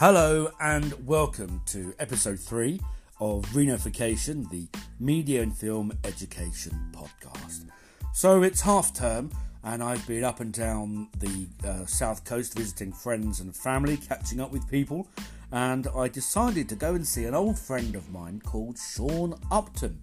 Hello 0.00 0.50
and 0.58 0.94
welcome 1.06 1.60
to 1.66 1.92
episode 1.98 2.40
three 2.40 2.80
of 3.20 3.44
Renofication, 3.48 4.48
the 4.48 4.66
media 4.98 5.42
and 5.42 5.54
film 5.54 5.92
education 6.04 6.72
podcast. 6.90 7.68
So 8.14 8.42
it's 8.42 8.62
half 8.62 8.94
term, 8.94 9.30
and 9.62 9.82
I've 9.82 10.06
been 10.06 10.24
up 10.24 10.40
and 10.40 10.54
down 10.54 11.10
the 11.18 11.46
uh, 11.68 11.84
south 11.84 12.24
coast 12.24 12.56
visiting 12.56 12.94
friends 12.94 13.40
and 13.40 13.54
family, 13.54 13.98
catching 13.98 14.40
up 14.40 14.50
with 14.50 14.66
people, 14.70 15.06
and 15.52 15.86
I 15.94 16.08
decided 16.08 16.70
to 16.70 16.76
go 16.76 16.94
and 16.94 17.06
see 17.06 17.26
an 17.26 17.34
old 17.34 17.58
friend 17.58 17.94
of 17.94 18.10
mine 18.10 18.40
called 18.42 18.78
Sean 18.78 19.38
Upton. 19.50 20.00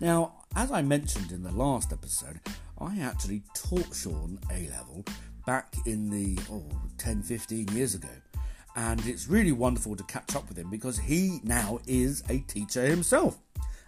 Now, 0.00 0.42
as 0.56 0.72
I 0.72 0.82
mentioned 0.82 1.30
in 1.30 1.44
the 1.44 1.52
last 1.52 1.92
episode, 1.92 2.40
I 2.78 2.98
actually 2.98 3.44
taught 3.54 3.94
Sean 3.94 4.40
A 4.50 4.68
level 4.70 5.04
back 5.46 5.72
in 5.86 6.10
the 6.10 6.36
oh, 6.50 6.68
10 6.98 7.22
15 7.22 7.68
years 7.68 7.94
ago 7.94 8.08
and 8.76 9.04
it's 9.06 9.26
really 9.26 9.52
wonderful 9.52 9.96
to 9.96 10.04
catch 10.04 10.36
up 10.36 10.46
with 10.48 10.58
him 10.58 10.70
because 10.70 10.98
he 10.98 11.40
now 11.42 11.80
is 11.86 12.22
a 12.28 12.38
teacher 12.40 12.84
himself. 12.86 13.38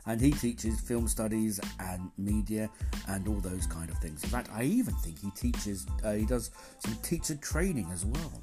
And 0.07 0.19
he 0.19 0.31
teaches 0.31 0.81
film 0.81 1.07
studies 1.07 1.61
and 1.79 2.11
media 2.17 2.71
and 3.09 3.29
all 3.29 3.41
those 3.41 3.67
kind 3.67 3.91
of 3.91 3.99
things. 3.99 4.25
In 4.25 4.31
fact 4.31 4.49
i 4.55 4.63
even 4.63 4.95
think 4.95 5.19
he 5.21 5.31
teaches 5.33 5.87
uh, 6.03 6.13
he 6.13 6.25
does 6.25 6.51
some 6.79 6.95
teacher 7.03 7.35
training 7.35 7.91
as 7.93 8.07
well. 8.07 8.43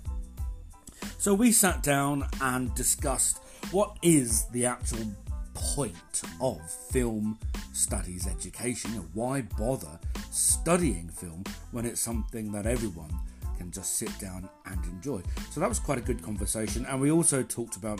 So 1.18 1.34
we 1.34 1.52
sat 1.52 1.81
down 1.81 2.27
and 2.40 2.73
discussed 2.76 3.40
what 3.71 3.98
is 4.04 4.46
the 4.49 4.68
actual 4.68 5.12
point 5.55 6.21
of 6.40 6.59
film 6.91 7.40
studies 7.73 8.27
education. 8.27 8.93
Know, 8.93 9.05
why 9.13 9.41
bother 9.57 9.99
studying 10.30 11.09
film 11.09 11.43
when 11.71 11.85
it's 11.85 12.02
something 12.02 12.52
that 12.52 12.68
everyone 12.68 13.12
can 13.57 13.71
just 13.71 13.98
sit 13.98 14.17
down 14.20 14.49
and 14.65 14.84
enjoy. 14.85 15.21
So 15.51 15.59
that 15.59 15.70
was 15.70 15.79
quite 15.79 15.98
a 15.98 16.01
good 16.01 16.21
conversation, 16.21 16.85
and 16.85 17.01
we 17.01 17.11
also 17.11 17.43
talked 17.43 17.75
about 17.75 17.99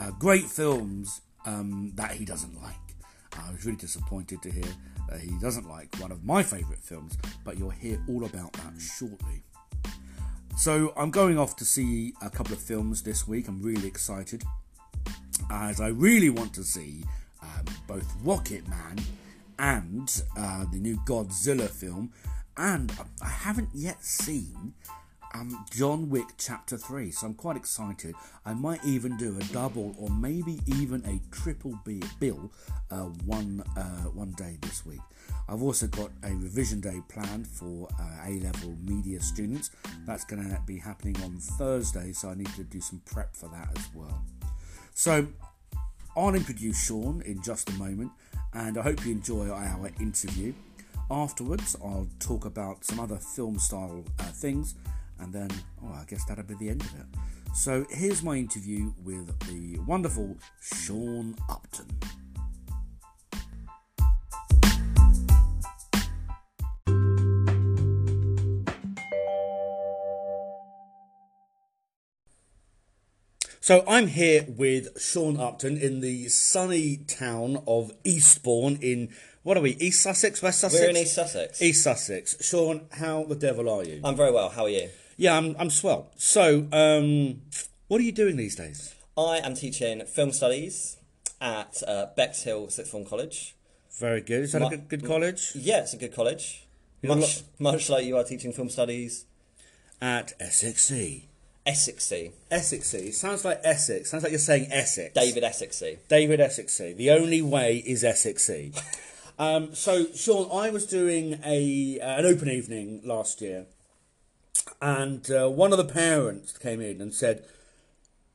uh, 0.00 0.10
great 0.18 0.44
films 0.44 1.22
um, 1.46 1.92
that 1.94 2.12
he 2.12 2.24
doesn't 2.24 2.60
like. 2.62 2.74
I 3.38 3.50
was 3.52 3.64
really 3.64 3.78
disappointed 3.78 4.42
to 4.42 4.50
hear 4.50 4.64
that 5.08 5.20
he 5.20 5.32
doesn't 5.40 5.68
like 5.68 5.94
one 5.96 6.12
of 6.12 6.24
my 6.24 6.42
favourite 6.42 6.82
films, 6.82 7.16
but 7.44 7.58
you'll 7.58 7.70
hear 7.70 8.02
all 8.08 8.24
about 8.24 8.52
that 8.54 8.80
shortly. 8.80 9.42
So 10.56 10.92
I'm 10.96 11.10
going 11.10 11.38
off 11.38 11.56
to 11.56 11.64
see 11.64 12.14
a 12.20 12.28
couple 12.28 12.52
of 12.52 12.60
films 12.60 13.02
this 13.02 13.28
week. 13.28 13.48
I'm 13.48 13.62
really 13.62 13.86
excited, 13.86 14.42
as 15.50 15.80
I 15.80 15.88
really 15.88 16.30
want 16.30 16.52
to 16.54 16.64
see 16.64 17.04
um, 17.42 17.64
both 17.86 18.12
Rocket 18.22 18.66
Man 18.68 18.98
and 19.58 20.22
uh, 20.36 20.64
the 20.72 20.78
new 20.78 20.96
Godzilla 21.06 21.68
film, 21.68 22.12
and 22.58 22.92
I 23.22 23.28
haven't 23.28 23.70
yet 23.72 24.04
seen 24.04 24.74
um, 25.32 25.64
John 25.70 26.10
Wick 26.10 26.26
Chapter 26.38 26.76
3, 26.76 27.12
so 27.12 27.28
I'm 27.28 27.34
quite 27.34 27.56
excited. 27.56 28.14
I 28.44 28.54
might 28.54 28.84
even 28.84 29.16
do 29.16 29.36
a 29.38 29.44
double 29.52 29.94
or 29.98 30.10
maybe 30.10 30.58
even 30.66 31.04
a 31.04 31.20
triple 31.34 31.78
B 31.84 32.02
bill 32.18 32.50
uh, 32.90 33.04
one, 33.26 33.62
uh, 33.76 34.10
one 34.10 34.32
day 34.32 34.58
this 34.62 34.84
week. 34.84 35.00
I've 35.48 35.62
also 35.62 35.86
got 35.86 36.10
a 36.24 36.34
revision 36.34 36.80
day 36.80 37.00
planned 37.08 37.46
for 37.46 37.88
uh, 37.98 38.26
A 38.26 38.40
level 38.40 38.76
media 38.82 39.20
students. 39.20 39.70
That's 40.04 40.24
going 40.24 40.42
to 40.42 40.60
be 40.66 40.78
happening 40.78 41.16
on 41.22 41.36
Thursday, 41.36 42.12
so 42.12 42.30
I 42.30 42.34
need 42.34 42.52
to 42.56 42.64
do 42.64 42.80
some 42.80 43.00
prep 43.06 43.36
for 43.36 43.48
that 43.50 43.70
as 43.78 43.88
well. 43.94 44.22
So 44.94 45.28
I'll 46.16 46.34
introduce 46.34 46.84
Sean 46.86 47.22
in 47.22 47.40
just 47.42 47.70
a 47.70 47.72
moment, 47.74 48.10
and 48.52 48.76
I 48.76 48.82
hope 48.82 49.06
you 49.06 49.12
enjoy 49.12 49.48
our 49.48 49.90
interview. 50.00 50.54
Afterwards, 51.10 51.74
I'll 51.82 52.08
talk 52.18 52.44
about 52.44 52.84
some 52.84 53.00
other 53.00 53.16
film 53.16 53.58
style 53.58 54.04
uh, 54.18 54.24
things, 54.24 54.74
and 55.18 55.32
then, 55.32 55.50
oh, 55.82 55.88
I 55.94 56.04
guess 56.06 56.24
that'll 56.26 56.44
be 56.44 56.54
the 56.54 56.68
end 56.68 56.82
of 56.82 56.94
it. 57.00 57.06
So, 57.54 57.86
here's 57.88 58.22
my 58.22 58.36
interview 58.36 58.92
with 59.02 59.26
the 59.48 59.78
wonderful 59.86 60.36
Sean 60.60 61.34
Upton. 61.48 61.86
So 73.68 73.84
I'm 73.86 74.06
here 74.06 74.46
with 74.48 74.98
Sean 74.98 75.38
Upton 75.38 75.76
in 75.76 76.00
the 76.00 76.28
sunny 76.28 76.96
town 76.96 77.62
of 77.66 77.92
Eastbourne 78.02 78.78
in 78.80 79.10
what 79.42 79.56
are 79.56 79.60
we? 79.60 79.70
East 79.76 80.02
Sussex, 80.02 80.42
West 80.42 80.60
Sussex. 80.60 80.80
We're 80.82 80.90
in 80.90 80.96
East 80.96 81.14
Sussex. 81.14 81.62
East 81.62 81.82
Sussex. 81.82 82.36
Sean, 82.44 82.86
how 82.92 83.24
the 83.24 83.34
devil 83.34 83.68
are 83.68 83.84
you? 83.84 84.00
I'm 84.04 84.16
very 84.16 84.32
well. 84.32 84.48
How 84.50 84.64
are 84.64 84.68
you? 84.68 84.88
Yeah, 85.16 85.36
I'm. 85.36 85.56
I'm 85.58 85.70
swell. 85.70 86.10
So, 86.16 86.66
um, 86.72 87.40
what 87.88 88.00
are 88.00 88.04
you 88.04 88.12
doing 88.12 88.36
these 88.36 88.56
days? 88.56 88.94
I 89.16 89.38
am 89.38 89.54
teaching 89.54 90.04
film 90.04 90.32
studies 90.32 90.96
at 91.40 91.82
uh, 91.86 92.06
Bexhill 92.16 92.70
Sixth 92.70 92.92
Form 92.92 93.04
College. 93.04 93.54
Very 93.98 94.20
good. 94.20 94.42
Is 94.42 94.52
that 94.52 94.60
Ma- 94.60 94.66
a 94.68 94.70
good, 94.70 94.88
good 94.88 95.04
college? 95.06 95.52
Yeah, 95.54 95.80
it's 95.80 95.94
a 95.94 95.96
good 95.96 96.14
college. 96.14 96.66
You 97.02 97.08
know, 97.08 97.16
Much, 97.16 97.42
much 97.58 97.90
like 97.90 98.04
you 98.04 98.16
are 98.16 98.24
teaching 98.24 98.52
film 98.52 98.68
studies. 98.68 99.24
At 100.00 100.38
Essexy. 100.38 101.22
Essexy. 101.66 102.32
Essexy. 102.50 103.12
Sounds 103.12 103.44
like 103.44 103.60
Essex. 103.64 104.10
Sounds 104.10 104.22
like 104.22 104.30
you're 104.30 104.38
saying 104.38 104.68
Essex. 104.70 105.12
David 105.14 105.42
Essexy. 105.42 105.98
David 106.08 106.40
Essexy. 106.40 106.96
The 106.96 107.10
only 107.10 107.42
way 107.42 107.78
is 107.84 108.04
Essexy. 108.04 108.72
um, 109.38 109.74
so, 109.74 110.06
Sean, 110.14 110.48
I 110.52 110.70
was 110.70 110.86
doing 110.86 111.40
a 111.44 112.00
uh, 112.00 112.18
an 112.18 112.26
open 112.26 112.48
evening 112.48 113.00
last 113.04 113.40
year, 113.40 113.66
and 114.82 115.30
uh, 115.30 115.48
one 115.48 115.72
of 115.72 115.78
the 115.78 115.84
parents 115.84 116.56
came 116.58 116.80
in 116.80 117.00
and 117.00 117.14
said, 117.14 117.44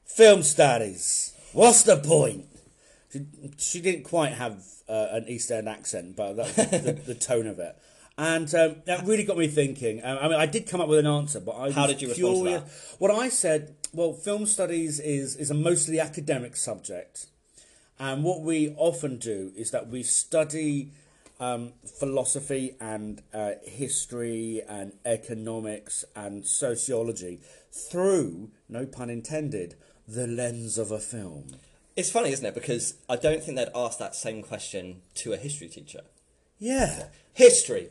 "Film 0.05 0.43
studies. 0.43 1.33
What's 1.51 1.83
the 1.83 1.97
point?" 1.97 2.45
She, 3.11 3.25
she 3.57 3.81
didn't 3.81 4.03
quite 4.03 4.33
have 4.33 4.63
uh, 4.87 5.07
an 5.11 5.25
East 5.27 5.51
End 5.51 5.67
accent, 5.67 6.15
but 6.15 6.33
that 6.33 6.45
was 6.45 6.81
the, 6.81 6.93
the 6.93 7.15
tone 7.15 7.47
of 7.47 7.59
it. 7.59 7.77
And 8.17 8.53
um, 8.53 8.75
that 8.85 9.05
really 9.05 9.23
got 9.23 9.37
me 9.37 9.47
thinking. 9.47 10.03
Um, 10.03 10.19
I 10.21 10.27
mean, 10.27 10.39
I 10.39 10.45
did 10.45 10.67
come 10.67 10.81
up 10.81 10.87
with 10.87 10.99
an 10.99 11.07
answer, 11.07 11.39
but 11.39 11.55
I 11.55 11.71
How 11.71 11.87
did 11.87 12.01
you 12.01 12.09
respond 12.09 12.37
to 12.37 12.43
that? 12.43 12.63
What 12.99 13.11
I 13.11 13.29
said, 13.29 13.75
well, 13.91 14.13
film 14.13 14.45
studies 14.45 14.99
is 14.99 15.35
is 15.35 15.49
a 15.49 15.55
mostly 15.55 15.99
academic 15.99 16.55
subject, 16.55 17.25
and 17.99 18.23
what 18.23 18.41
we 18.41 18.73
often 18.77 19.17
do 19.17 19.51
is 19.55 19.71
that 19.71 19.87
we 19.87 20.03
study 20.03 20.91
um, 21.39 21.73
philosophy 21.99 22.75
and 22.79 23.21
uh, 23.33 23.51
history 23.63 24.61
and 24.67 24.93
economics 25.05 26.05
and 26.15 26.45
sociology 26.45 27.39
through, 27.71 28.51
no 28.69 28.85
pun 28.85 29.09
intended, 29.09 29.75
the 30.07 30.27
lens 30.27 30.77
of 30.77 30.91
a 30.91 30.99
film. 30.99 31.55
It's 31.95 32.09
funny, 32.11 32.31
isn't 32.31 32.45
it? 32.45 32.53
Because 32.55 32.95
I 33.07 33.15
don't 33.15 33.43
think 33.43 33.57
they'd 33.57 33.69
ask 33.75 33.99
that 33.99 34.15
same 34.15 34.41
question 34.41 35.01
to 35.15 35.33
a 35.33 35.37
history 35.37 35.67
teacher. 35.67 36.01
Yeah, 36.59 37.05
History. 37.33 37.89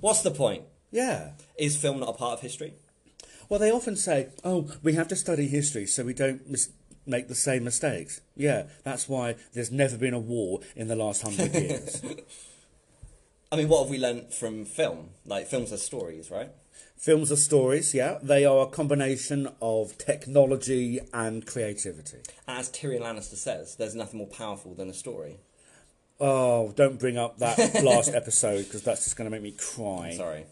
What's 0.00 0.22
the 0.22 0.30
point? 0.30 0.64
yeah. 0.90 1.30
Is 1.58 1.76
film 1.76 2.00
not 2.00 2.08
a 2.08 2.12
part 2.12 2.34
of 2.34 2.40
history? 2.40 2.74
Well, 3.48 3.60
they 3.60 3.70
often 3.70 3.96
say, 3.96 4.28
"Oh, 4.44 4.70
we 4.82 4.94
have 4.94 5.08
to 5.08 5.16
study 5.16 5.46
history 5.46 5.86
so 5.86 6.04
we 6.04 6.14
don't 6.14 6.48
mis- 6.48 6.70
make 7.10 7.28
the 7.28 7.34
same 7.34 7.64
mistakes." 7.64 8.20
Yeah, 8.36 8.64
that's 8.84 9.08
why 9.08 9.36
there's 9.52 9.70
never 9.70 9.98
been 9.98 10.14
a 10.14 10.18
war 10.18 10.60
in 10.74 10.88
the 10.88 10.96
last 10.96 11.22
hundred 11.22 11.54
years. 11.54 12.02
I 13.52 13.56
mean, 13.56 13.68
what 13.68 13.82
have 13.82 13.90
we 13.90 13.98
learnt 13.98 14.32
from 14.32 14.64
film? 14.64 15.10
Like, 15.26 15.48
films 15.48 15.72
are 15.72 15.76
stories, 15.76 16.30
right? 16.30 16.50
Films 16.96 17.32
are 17.32 17.36
stories, 17.36 17.94
yeah. 17.94 18.18
They 18.22 18.44
are 18.44 18.62
a 18.62 18.66
combination 18.66 19.48
of 19.60 19.98
technology 19.98 21.00
and 21.12 21.44
creativity. 21.44 22.18
As 22.46 22.68
Tyrion 22.68 23.00
Lannister 23.00 23.36
says, 23.36 23.74
there's 23.76 23.94
nothing 23.94 24.18
more 24.18 24.28
powerful 24.28 24.74
than 24.74 24.88
a 24.88 24.94
story. 24.94 25.38
Oh, 26.20 26.72
don't 26.76 26.98
bring 26.98 27.16
up 27.16 27.38
that 27.38 27.58
last 27.82 28.14
episode 28.14 28.64
because 28.64 28.82
that's 28.82 29.04
just 29.04 29.16
going 29.16 29.28
to 29.28 29.30
make 29.30 29.42
me 29.42 29.52
cry. 29.52 30.12
Sorry. 30.14 30.44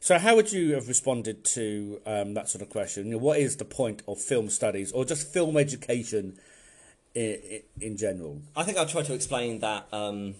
So, 0.00 0.18
how 0.18 0.36
would 0.36 0.52
you 0.52 0.74
have 0.74 0.88
responded 0.88 1.44
to 1.46 2.00
um, 2.06 2.34
that 2.34 2.48
sort 2.48 2.62
of 2.62 2.70
question? 2.70 3.06
You 3.06 3.12
know, 3.12 3.18
what 3.18 3.38
is 3.38 3.56
the 3.56 3.64
point 3.64 4.02
of 4.06 4.20
film 4.20 4.48
studies 4.48 4.92
or 4.92 5.04
just 5.04 5.32
film 5.32 5.56
education 5.56 6.38
in, 7.14 7.62
in 7.80 7.96
general? 7.96 8.42
I 8.56 8.62
think 8.62 8.78
I'll 8.78 8.86
try 8.86 9.02
to 9.02 9.14
explain 9.14 9.58
that 9.60 9.88
um, 9.92 10.36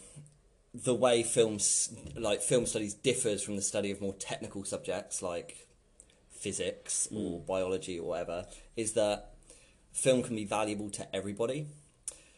the 0.74 0.94
way 0.94 1.22
films, 1.22 1.92
like 2.16 2.40
film 2.40 2.66
studies, 2.66 2.94
differs 2.94 3.42
from 3.42 3.56
the 3.56 3.62
study 3.62 3.90
of 3.90 4.00
more 4.00 4.14
technical 4.14 4.64
subjects 4.64 5.22
like 5.22 5.66
physics 6.30 7.08
or 7.12 7.40
biology 7.40 7.98
or 7.98 8.08
whatever, 8.10 8.46
is 8.76 8.92
that 8.92 9.32
film 9.92 10.22
can 10.22 10.36
be 10.36 10.44
valuable 10.44 10.90
to 10.90 11.14
everybody. 11.14 11.66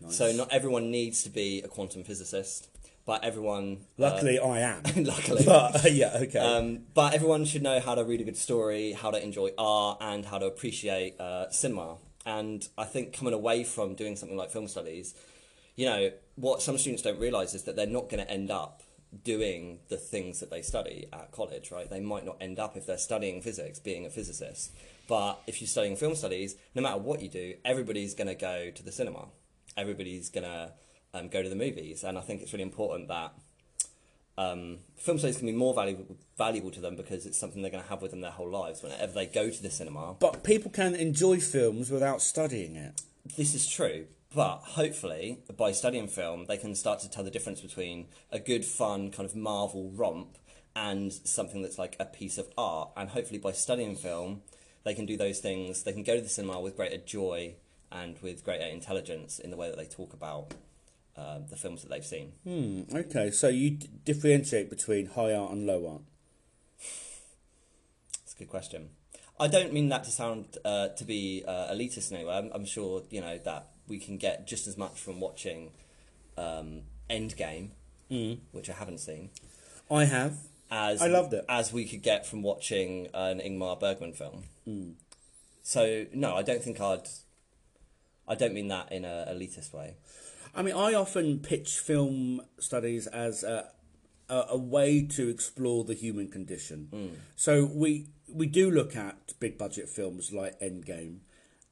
So 0.09 0.33
not 0.33 0.51
everyone 0.51 0.91
needs 0.91 1.23
to 1.25 1.29
be 1.29 1.61
a 1.61 1.69
quantum 1.69 2.05
physicist, 2.05 2.69
but 3.05 3.25
everyone. 3.25 3.79
uh, 3.99 4.02
Luckily, 4.02 4.38
I 4.38 4.61
am. 4.61 4.82
luckily. 4.97 5.44
But 5.44 5.85
uh, 5.85 5.88
yeah, 5.88 6.19
okay. 6.23 6.38
Um, 6.38 6.81
but 6.94 7.14
everyone 7.14 7.44
should 7.44 7.62
know 7.62 7.81
how 7.81 7.94
to 7.94 8.05
read 8.05 8.20
a 8.20 8.25
good 8.25 8.37
story, 8.37 8.93
how 8.93 9.11
to 9.11 9.23
enjoy 9.23 9.50
art, 9.58 9.99
and 10.00 10.25
how 10.25 10.38
to 10.38 10.47
appreciate 10.47 11.19
uh, 11.20 11.50
cinema. 11.50 11.97
And 12.26 12.67
I 12.76 12.85
think 12.85 13.12
coming 13.12 13.35
away 13.35 13.64
from 13.64 13.94
doing 13.94 14.17
something 14.17 14.37
like 14.37 14.50
film 14.50 14.69
studies, 14.69 15.14
you 15.76 15.87
know, 15.87 16.11
what 16.37 16.62
some 16.62 16.76
students 16.79 17.02
don't 17.02 17.19
realise 17.19 17.55
is 17.55 17.64
that 17.64 17.76
they're 17.76 17.87
not 17.87 18.11
going 18.11 18.25
to 18.25 18.31
end 18.31 18.50
up 18.50 18.82
doing 19.25 19.81
the 19.88 19.97
things 19.97 20.41
that 20.41 20.50
they 20.50 20.62
study 20.62 21.06
at 21.12 21.32
college, 21.32 21.70
right? 21.73 21.88
They 21.91 22.00
might 22.00 22.25
not 22.25 22.37
end 22.41 22.58
up 22.58 22.76
if 22.76 22.87
they're 22.87 22.99
studying 22.99 23.43
physics 23.43 23.79
being 23.79 24.06
a 24.06 24.11
physicist. 24.11 24.73
But 25.08 25.41
if 25.47 25.61
you're 25.61 25.69
studying 25.69 25.97
film 25.97 26.14
studies, 26.14 26.55
no 26.75 26.82
matter 26.82 26.99
what 26.99 27.20
you 27.20 27.29
do, 27.29 27.55
everybody's 27.64 28.14
going 28.14 28.29
to 28.29 28.35
go 28.35 28.70
to 28.70 28.82
the 28.82 28.93
cinema. 28.93 29.26
Everybody's 29.76 30.29
going 30.29 30.44
to 30.44 30.73
um, 31.15 31.29
go 31.29 31.43
to 31.43 31.49
the 31.49 31.57
movies, 31.57 32.05
and 32.05 32.19
I 32.19 32.21
think 32.21 32.43
it's 32.43 32.53
really 32.53 32.62
important 32.62 33.09
that 33.09 33.33
um, 34.39 34.79
film 34.97 35.19
studies 35.19 35.37
can 35.37 35.47
be 35.47 35.53
more 35.53 35.75
valuable 35.75 36.17
valuable 36.39 36.71
to 36.71 36.81
them 36.81 36.97
because 36.97 37.27
it's 37.27 37.39
something 37.39 37.61
they're 37.61 37.71
going 37.71 37.83
to 37.83 37.91
have 37.91 38.01
with 38.01 38.12
them 38.12 38.23
their 38.23 38.31
whole 38.31 38.49
lives 38.49 38.83
whenever 38.83 39.12
they 39.12 39.27
go 39.27 39.51
to 39.51 39.62
the 39.62 39.71
cinema. 39.71 40.15
But 40.19 40.43
people 40.45 40.71
can 40.71 40.95
enjoy 40.95 41.41
films 41.41 41.91
without 41.91 42.23
studying 42.23 42.77
it. 42.77 43.03
This 43.37 43.55
is 43.55 43.69
true, 43.69 44.07
but 44.35 44.59
hopefully 44.59 45.41
by 45.57 45.73
studying 45.73 46.09
film, 46.09 46.47
they 46.47 46.57
can 46.57 46.75
start 46.75 47.01
to 47.01 47.11
tell 47.11 47.25
the 47.25 47.31
difference 47.31 47.61
between 47.61 48.07
a 48.33 48.39
good, 48.39 48.65
fun 48.65 49.11
kind 49.11 49.29
of 49.29 49.37
Marvel 49.37 49.91
romp 49.95 50.39
and 50.75 51.12
something 51.12 51.61
that's 51.61 51.79
like 51.79 51.97
a 52.01 52.07
piece 52.07 52.39
of 52.39 52.49
art. 52.57 52.91
And 52.97 53.11
hopefully 53.11 53.39
by 53.39 53.53
studying 53.53 53.97
film, 53.97 54.41
they 54.85 54.95
can 54.95 55.05
do 55.05 55.17
those 55.19 55.41
things. 55.41 55.83
They 55.83 55.93
can 55.93 56.05
go 56.05 56.17
to 56.17 56.23
the 56.23 56.29
cinema 56.29 56.61
with 56.61 56.77
greater 56.77 56.97
joy 56.97 57.57
and 57.93 58.17
with 58.23 58.45
greater 58.45 58.65
intelligence 58.65 59.39
in 59.39 59.51
the 59.51 59.57
way 59.57 59.69
that 59.69 59.77
they 59.77 59.85
talk 59.85 60.15
about 60.15 60.55
uh, 61.21 61.39
the 61.51 61.57
films 61.57 61.83
that 61.83 61.91
they've 61.91 62.05
seen. 62.15 62.33
Hmm, 62.45 62.83
okay, 63.03 63.31
so 63.31 63.49
you 63.49 63.71
d- 63.71 63.89
differentiate 64.05 64.71
between 64.71 65.07
high 65.07 65.35
art 65.35 65.53
and 65.53 65.67
low 65.67 65.81
art. 65.93 66.03
It's 68.25 68.35
a 68.35 68.39
good 68.39 68.49
question. 68.49 68.91
I 69.39 69.49
don't 69.49 69.73
mean 69.73 69.89
that 69.89 70.05
to 70.05 70.11
sound 70.11 70.59
uh, 70.65 70.89
to 70.89 71.05
be 71.05 71.45
uh, 71.47 71.73
elitist 71.73 72.11
in 72.11 72.17
any 72.19 72.27
way. 72.27 72.35
I'm, 72.37 72.51
I'm 72.55 72.65
sure 72.67 73.03
you 73.11 73.21
know 73.21 73.39
that 73.45 73.69
we 73.89 73.99
can 73.99 74.17
get 74.19 74.47
just 74.47 74.67
as 74.67 74.77
much 74.77 75.01
from 75.01 75.19
watching 75.21 75.73
um, 76.37 76.83
Endgame, 77.09 77.71
which 78.53 78.69
I 78.69 78.75
haven't 78.75 78.99
seen, 78.99 79.31
I 79.91 80.05
have. 80.05 80.35
as 80.71 81.01
I 81.03 81.07
loved 81.09 81.33
it. 81.33 81.45
as 81.49 81.73
we 81.73 81.85
could 81.87 82.03
get 82.03 82.27
from 82.27 82.43
watching 82.43 83.09
an 83.15 83.41
Ingmar 83.41 83.79
Bergman 83.81 84.13
film. 84.13 84.45
So 85.63 86.07
no, 86.13 86.37
I 86.37 86.43
don't 86.43 86.63
think 86.63 86.81
I'd. 86.81 87.09
I 88.29 88.35
don't 88.37 88.55
mean 88.55 88.69
that 88.69 88.93
in 88.93 89.05
a 89.05 89.27
elitist 89.31 89.73
way. 89.73 89.97
I 90.55 90.62
mean, 90.62 90.75
I 90.75 90.94
often 90.94 91.38
pitch 91.41 91.79
film 91.79 92.43
studies 92.58 93.06
as 93.06 93.44
a, 93.44 93.70
a, 94.29 94.47
a 94.50 94.56
way 94.58 95.02
to 95.02 95.29
explore 95.29 95.85
the 95.85 95.94
human 95.94 96.29
condition. 96.29 96.88
So 97.37 97.64
we 97.64 98.08
we 98.29 98.47
do 98.47 98.70
look 98.70 98.97
at 98.97 99.32
big 99.41 99.58
budget 99.58 99.88
films 99.88 100.32
like 100.32 100.58
Endgame, 100.61 101.19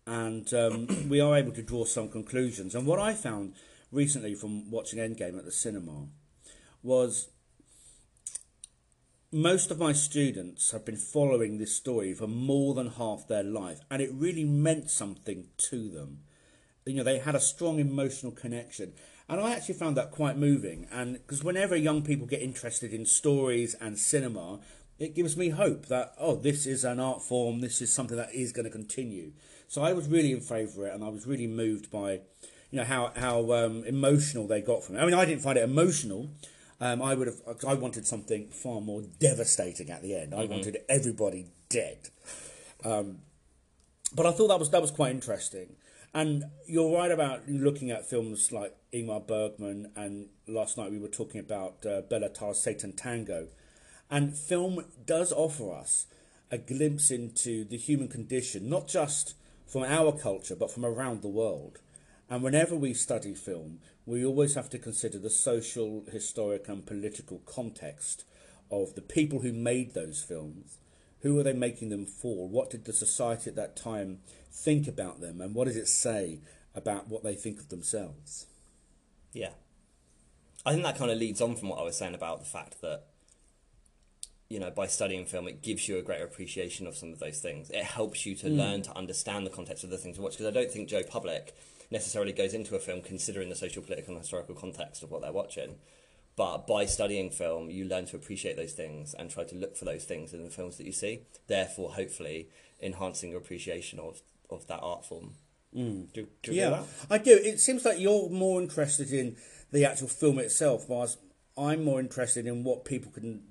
and 0.07 0.53
um, 0.55 1.09
we 1.09 1.21
are 1.21 1.37
able 1.37 1.53
to 1.53 1.63
draw 1.63 1.85
some 1.85 2.09
conclusions. 2.09 2.75
And 2.75 2.87
what 2.87 2.99
I 2.99 3.15
found 3.15 3.55
recently 3.93 4.35
from 4.35 4.71
watching 4.71 4.99
Endgame 4.99 5.39
at 5.39 5.45
the 5.45 5.53
cinema 5.53 6.07
was 6.83 7.29
most 9.31 9.71
of 9.71 9.79
my 9.79 9.93
students 9.93 10.71
have 10.71 10.85
been 10.85 10.97
following 10.97 11.59
this 11.59 11.77
story 11.77 12.15
for 12.15 12.27
more 12.27 12.75
than 12.75 12.91
half 12.91 13.29
their 13.29 13.43
life, 13.43 13.81
and 13.91 14.01
it 14.01 14.11
really 14.13 14.45
meant 14.45 14.91
something 14.91 15.49
to 15.59 15.89
them. 15.91 16.21
You 16.89 16.97
know, 16.97 17.05
they 17.05 17.19
had 17.19 17.35
a 17.35 17.41
strong 17.41 17.79
emotional 17.79 18.33
connection, 18.33 18.93
and 19.29 19.41
I 19.41 19.53
actually 19.53 19.75
found 19.75 19.97
that 19.97 20.11
quite 20.11 20.37
moving. 20.37 20.87
And 20.91 21.15
because 21.15 21.45
whenever 21.45 21.77
young 21.77 22.03
people 22.03 22.27
get 22.27 22.41
interested 22.41 22.93
in 22.93 23.05
stories 23.07 23.75
and 23.75 23.99
cinema, 23.99 24.61
it 24.99 25.15
gives 25.15 25.37
me 25.37 25.51
hope 25.51 25.87
that 25.87 26.15
oh, 26.19 26.37
this 26.37 26.67
is 26.67 26.85
an 26.85 26.99
art 26.99 27.23
form. 27.23 27.61
This 27.61 27.81
is 27.81 27.93
something 27.93 28.17
that 28.17 28.35
is 28.35 28.53
going 28.53 28.65
to 28.65 28.71
continue. 28.71 29.33
So 29.69 29.83
I 29.83 29.93
was 29.93 30.09
really 30.09 30.33
in 30.33 30.41
favour 30.41 30.87
of 30.87 30.93
it, 30.93 30.95
and 30.95 31.05
I 31.05 31.09
was 31.09 31.27
really 31.27 31.47
moved 31.47 31.91
by, 31.91 32.13
you 32.71 32.79
know, 32.79 32.85
how 32.85 33.13
how 33.15 33.53
um, 33.53 33.85
emotional 33.85 34.47
they 34.47 34.61
got 34.61 34.83
from 34.83 34.97
it. 34.97 35.01
I 35.01 35.05
mean, 35.05 35.15
I 35.15 35.25
didn't 35.25 35.43
find 35.43 35.59
it 35.59 35.65
emotional. 35.65 36.31
Um, 36.81 37.03
I 37.03 37.15
would 37.15 37.27
have. 37.27 37.41
I 37.67 37.75
wanted 37.75 38.07
something 38.07 38.49
far 38.49 38.81
more 38.81 39.03
devastating 39.19 39.91
at 39.91 40.01
the 40.01 40.15
end. 40.15 40.35
I 40.35 40.45
wanted 40.47 40.79
everybody 40.89 41.49
dead. 41.69 42.09
Um, 42.85 43.19
but 44.15 44.27
I 44.27 44.33
thought 44.33 44.49
that 44.49 44.59
was 44.59 44.71
that 44.71 44.81
was 44.81 44.91
quite 44.91 45.11
interesting. 45.11 45.77
And 46.15 46.45
you're 46.67 46.97
right 46.97 47.11
about 47.11 47.49
looking 47.49 47.91
at 47.91 48.09
films 48.09 48.51
like 48.51 48.75
Ingmar 48.93 49.27
Bergman, 49.27 49.93
and 49.95 50.29
last 50.47 50.79
night 50.79 50.91
we 50.91 50.99
were 50.99 51.09
talking 51.09 51.41
about 51.41 51.85
uh, 51.85 52.01
Bela 52.03 52.31
Tarr's 52.31 52.61
Satan 52.61 52.93
Tango. 52.93 53.49
And 54.11 54.37
film 54.37 54.85
does 55.05 55.33
offer 55.33 55.73
us 55.73 56.07
a 56.51 56.57
glimpse 56.57 57.11
into 57.11 57.65
the 57.65 57.77
human 57.77 58.09
condition, 58.09 58.69
not 58.71 58.89
just 58.89 59.35
from 59.67 59.83
our 59.83 60.13
culture, 60.13 60.57
but 60.57 60.71
from 60.71 60.87
around 60.87 61.21
the 61.21 61.29
world. 61.29 61.79
And 62.31 62.43
whenever 62.43 62.75
we 62.75 62.95
study 62.95 63.35
film, 63.35 63.81
we 64.07 64.25
always 64.25 64.55
have 64.55 64.71
to 64.71 64.79
consider 64.79 65.19
the 65.19 65.31
social, 65.31 66.05
historic, 66.11 66.69
and 66.69 66.87
political 66.87 67.43
context 67.45 68.25
of 68.71 68.95
the 68.95 69.03
people 69.03 69.41
who 69.41 69.53
made 69.53 69.93
those 69.93 70.23
films. 70.23 70.79
Who 71.21 71.39
are 71.39 71.43
they 71.43 71.53
making 71.53 71.89
them 71.89 72.07
for? 72.07 72.49
What 72.49 72.71
did 72.71 72.85
the 72.85 72.93
society 72.93 73.51
at 73.51 73.57
that 73.57 73.77
time 73.77 74.21
think 74.51 74.87
about 74.87 75.21
them? 75.21 75.41
And 75.41 75.55
what 75.55 75.67
does 75.67 75.77
it 75.77 75.89
say 75.89 76.41
about 76.75 77.09
what 77.09 77.25
they 77.25 77.35
think 77.35 77.59
of 77.59 77.69
themselves? 77.69 78.47
Yeah. 79.33 79.51
I 80.65 80.73
think 80.73 80.85
that 80.85 80.99
kind 80.99 81.11
of 81.11 81.19
leads 81.19 81.41
on 81.41 81.57
from 81.57 81.69
what 81.69 81.79
I 81.79 81.83
was 81.83 81.97
saying 81.97 82.15
about 82.15 82.41
the 82.41 82.47
fact 82.47 82.81
that, 82.83 83.05
you 84.49 84.61
know, 84.61 84.71
by 84.71 84.87
studying 84.87 85.27
film, 85.27 85.49
it 85.49 85.63
gives 85.63 85.89
you 85.89 85.99
a 85.99 86.03
greater 86.03 86.25
appreciation 86.25 86.87
of 86.87 86.97
some 86.97 87.13
of 87.13 87.19
those 87.19 87.41
things. 87.41 87.71
It 87.71 87.85
helps 87.85 88.25
you 88.25 88.35
to 88.37 88.49
hmm. 88.49 88.57
learn 88.57 88.83
to 88.83 88.97
understand 88.97 89.47
the 89.47 89.51
context 89.51 89.85
of 89.85 89.91
the 89.91 89.99
things 89.99 90.17
to 90.17 90.23
watch. 90.23 90.33
Because 90.33 90.47
I 90.47 90.51
don't 90.51 90.71
think 90.71 90.89
Joe 90.89 91.03
Public 91.03 91.55
necessarily 91.91 92.33
goes 92.33 92.55
into 92.55 92.77
a 92.77 92.79
film 92.79 93.03
considering 93.03 93.49
the 93.49 93.55
social, 93.55 93.83
political, 93.83 94.15
and 94.15 94.23
historical 94.23 94.55
context 94.55 95.03
of 95.03 95.11
what 95.11 95.23
they're 95.23 95.33
watching. 95.33 95.77
But 96.39 96.69
by 96.69 96.87
studying 96.87 97.31
film, 97.31 97.69
you 97.69 97.85
learn 97.85 98.07
to 98.07 98.17
appreciate 98.17 98.57
those 98.57 98.73
things 98.73 99.13
and 99.13 99.29
try 99.29 99.43
to 99.43 99.57
look 99.57 99.77
for 99.77 99.85
those 99.85 100.05
things 100.05 100.33
in 100.33 100.45
the 100.45 100.51
films 100.51 100.77
that 100.77 100.87
you 100.87 100.93
see. 100.93 101.23
Therefore, 101.49 101.91
hopefully, 101.95 102.49
enhancing 102.81 103.31
your 103.31 103.41
appreciation 103.41 103.99
of, 103.99 104.23
of 104.49 104.65
that 104.69 104.79
art 104.81 105.05
form. 105.05 105.33
Mm. 105.77 106.13
Do, 106.13 106.29
do 106.45 106.53
you 106.53 106.61
Yeah, 106.61 106.79
with 106.81 107.07
I 107.11 107.19
do. 107.19 107.33
It 107.33 107.59
seems 107.59 107.85
like 107.85 107.99
you're 107.99 108.31
more 108.31 108.63
interested 108.63 109.13
in 109.13 109.37
the 109.73 109.85
actual 109.85 110.07
film 110.07 110.39
itself, 110.39 110.89
whilst 110.89 111.19
I'm 111.57 111.83
more 111.85 111.99
interested 111.99 112.47
in 112.47 112.63
what 112.63 112.85
people 112.85 113.11
can 113.11 113.43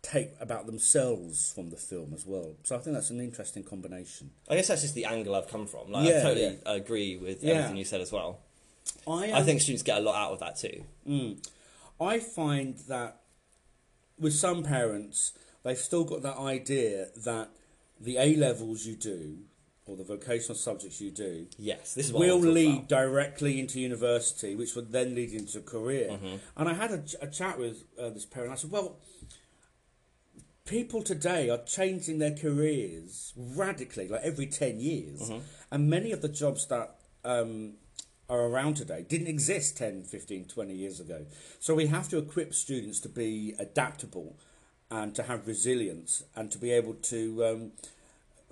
take 0.00 0.30
about 0.40 0.64
themselves 0.64 1.52
from 1.54 1.68
the 1.68 1.76
film 1.76 2.14
as 2.14 2.24
well. 2.26 2.54
So 2.64 2.76
I 2.76 2.78
think 2.78 2.94
that's 2.96 3.10
an 3.10 3.20
interesting 3.20 3.62
combination. 3.62 4.30
I 4.48 4.56
guess 4.56 4.68
that's 4.68 4.80
just 4.82 4.94
the 4.94 5.04
angle 5.04 5.34
I've 5.34 5.48
come 5.48 5.66
from. 5.66 5.92
Like, 5.92 6.06
I 6.06 6.08
Yeah, 6.08 6.22
totally 6.22 6.58
agree 6.64 7.18
with 7.18 7.44
Yeah. 7.44 7.52
everything 7.52 7.76
you 7.76 7.84
said 7.84 8.00
as 8.00 8.10
well. 8.10 8.40
I, 9.06 9.30
I 9.30 9.32
um, 9.32 9.44
think 9.44 9.60
students 9.60 9.82
get 9.82 9.98
a 9.98 10.00
lot 10.00 10.16
out 10.16 10.32
of 10.32 10.40
that 10.40 10.56
too. 10.56 10.84
I 12.00 12.18
find 12.18 12.76
that 12.88 13.20
with 14.18 14.34
some 14.34 14.62
parents, 14.62 15.32
they've 15.62 15.78
still 15.78 16.04
got 16.04 16.22
that 16.22 16.36
idea 16.38 17.08
that 17.24 17.50
the 18.00 18.16
A 18.18 18.34
levels 18.36 18.84
you 18.86 18.96
do 18.96 19.38
or 19.86 19.96
the 19.96 20.04
vocational 20.04 20.54
subjects 20.54 21.00
you 21.00 21.10
do 21.10 21.46
Yes, 21.58 21.94
this 21.94 22.12
will 22.12 22.22
I 22.22 22.26
want 22.30 22.42
to 22.42 22.46
talk 22.48 22.54
lead 22.54 22.76
about. 22.76 22.88
directly 22.88 23.60
into 23.60 23.80
university, 23.80 24.54
which 24.54 24.74
would 24.76 24.92
then 24.92 25.14
lead 25.14 25.32
into 25.32 25.58
a 25.58 25.62
career. 25.62 26.10
Mm-hmm. 26.10 26.36
And 26.56 26.68
I 26.68 26.74
had 26.74 26.90
a, 26.92 27.02
a 27.20 27.26
chat 27.26 27.58
with 27.58 27.84
uh, 28.00 28.10
this 28.10 28.24
parent. 28.24 28.52
I 28.52 28.56
said, 28.56 28.70
"Well, 28.70 28.98
people 30.64 31.02
today 31.02 31.50
are 31.50 31.58
changing 31.64 32.18
their 32.18 32.34
careers 32.34 33.32
radically, 33.36 34.08
like 34.08 34.22
every 34.22 34.46
ten 34.46 34.80
years, 34.80 35.20
Mm-hmm. 35.30 35.38
and 35.72 35.90
many 35.90 36.12
of 36.12 36.22
the 36.22 36.28
jobs 36.28 36.66
that." 36.66 36.96
Um, 37.24 37.74
are 38.32 38.46
around 38.46 38.74
today 38.74 39.04
didn't 39.06 39.26
exist 39.26 39.76
10 39.76 40.04
15 40.04 40.46
20 40.46 40.74
years 40.74 40.98
ago 40.98 41.26
so 41.60 41.74
we 41.74 41.86
have 41.86 42.08
to 42.08 42.16
equip 42.18 42.54
students 42.54 42.98
to 42.98 43.08
be 43.08 43.54
adaptable 43.58 44.36
and 44.90 45.14
to 45.14 45.24
have 45.24 45.46
resilience 45.46 46.22
and 46.34 46.50
to 46.50 46.58
be 46.58 46.70
able 46.70 46.94
to 46.94 47.44
um, 47.44 47.72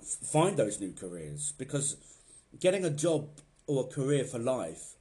find 0.01 0.55
those 0.55 0.79
new 0.79 0.93
careers 0.93 1.53
because 1.57 1.97
getting 2.59 2.85
a 2.85 2.89
job 2.91 3.27
or 3.65 3.85
a 3.85 3.87
career 3.87 4.23
for 4.23 4.37
life 4.37 4.95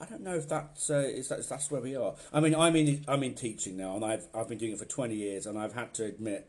I 0.00 0.06
don't 0.06 0.22
know 0.22 0.34
if 0.34 0.48
that's 0.48 0.88
uh, 0.88 0.98
is 0.98 1.28
that, 1.28 1.46
that's 1.46 1.70
where 1.70 1.82
we 1.82 1.94
are. 1.94 2.14
I 2.32 2.40
mean, 2.40 2.54
I'm 2.54 2.74
in 2.74 3.04
I'm 3.06 3.22
in 3.22 3.34
teaching 3.34 3.76
now, 3.76 3.96
and 3.96 4.02
I've 4.02 4.26
I've 4.34 4.48
been 4.48 4.56
doing 4.56 4.72
it 4.72 4.78
for 4.78 4.86
20 4.86 5.14
years, 5.14 5.44
and 5.44 5.58
I've 5.58 5.74
had 5.74 5.92
to 5.94 6.06
admit 6.06 6.48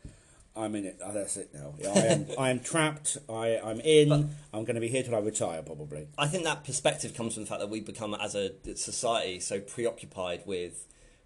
I'm 0.55 0.75
in 0.75 0.85
it. 0.85 0.99
Oh, 1.03 1.13
that's 1.13 1.37
it 1.37 1.49
now. 1.53 1.73
I 1.95 1.99
am 2.07 2.25
I 2.37 2.49
am 2.49 2.59
trapped. 2.59 3.17
I 3.29 3.57
I'm 3.63 3.79
in. 3.79 4.11
I'm 4.11 4.63
going 4.65 4.75
to 4.75 4.81
be 4.81 4.89
here 4.89 5.01
till 5.03 5.15
I 5.15 5.19
retire, 5.19 5.61
probably. 5.61 6.07
I 6.17 6.27
think 6.27 6.43
that 6.43 6.63
perspective 6.65 7.13
comes 7.15 7.35
from 7.35 7.43
the 7.43 7.47
fact 7.49 7.61
that 7.61 7.69
we 7.69 7.79
become, 7.79 8.13
as 8.15 8.35
a 8.35 8.51
society, 8.75 9.39
so 9.39 9.61
preoccupied 9.61 10.43
with 10.45 10.85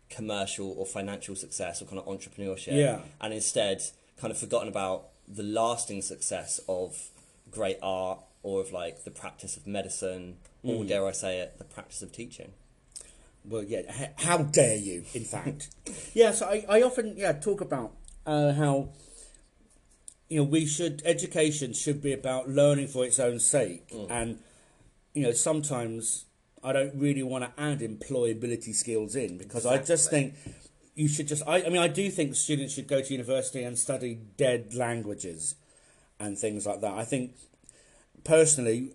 commercial 0.09 0.71
or 0.77 0.85
financial 0.85 1.35
success 1.35 1.81
or 1.81 1.85
kind 1.85 1.97
of 1.97 2.05
entrepreneurship, 2.05 2.73
Yeah. 2.77 2.99
and 3.19 3.33
instead 3.33 3.81
kind 4.21 4.31
of 4.31 4.37
forgotten 4.37 4.67
about 4.67 5.07
the 5.27 5.41
lasting 5.43 6.03
success 6.03 6.59
of 6.69 7.09
great 7.49 7.79
art 7.81 8.19
or 8.43 8.61
of 8.61 8.71
like 8.71 9.05
the 9.05 9.11
practice 9.11 9.57
of 9.57 9.65
medicine 9.65 10.37
or 10.63 10.83
Mm. 10.83 10.87
dare 10.87 11.07
I 11.07 11.11
say 11.13 11.39
it, 11.39 11.57
the 11.57 11.63
practice 11.63 12.03
of 12.03 12.11
teaching. 12.11 12.51
Well, 13.43 13.63
yeah. 13.63 14.09
How 14.17 14.37
dare 14.39 14.77
you? 14.77 15.03
In 15.15 15.23
fact, 15.23 15.69
yeah. 16.13 16.31
So 16.31 16.45
I, 16.47 16.65
I 16.69 16.81
often 16.83 17.15
yeah 17.17 17.33
talk 17.33 17.61
about 17.61 17.91
uh, 18.27 18.53
how 18.53 18.89
you 20.29 20.37
know 20.37 20.43
we 20.43 20.65
should 20.65 21.01
education 21.05 21.73
should 21.73 22.01
be 22.01 22.13
about 22.13 22.49
learning 22.49 22.87
for 22.87 23.05
its 23.05 23.19
own 23.19 23.39
sake, 23.39 23.91
and 24.09 24.39
you 25.13 25.23
know 25.23 25.31
sometimes 25.31 26.25
I 26.63 26.73
don't 26.73 26.95
really 26.95 27.23
want 27.23 27.43
to 27.43 27.61
add 27.61 27.79
employability 27.79 28.73
skills 28.73 29.15
in 29.15 29.37
because 29.37 29.65
I 29.65 29.77
just 29.77 30.09
think 30.09 30.33
you 30.95 31.07
should 31.07 31.27
just. 31.27 31.43
I, 31.45 31.63
I 31.63 31.69
mean, 31.69 31.81
I 31.81 31.87
do 31.87 32.09
think 32.09 32.35
students 32.35 32.73
should 32.73 32.87
go 32.87 33.01
to 33.01 33.11
university 33.11 33.63
and 33.63 33.77
study 33.77 34.17
dead 34.37 34.73
languages 34.73 35.55
and 36.19 36.37
things 36.37 36.65
like 36.65 36.81
that. 36.81 36.93
I 36.93 37.03
think 37.03 37.35
personally, 38.23 38.93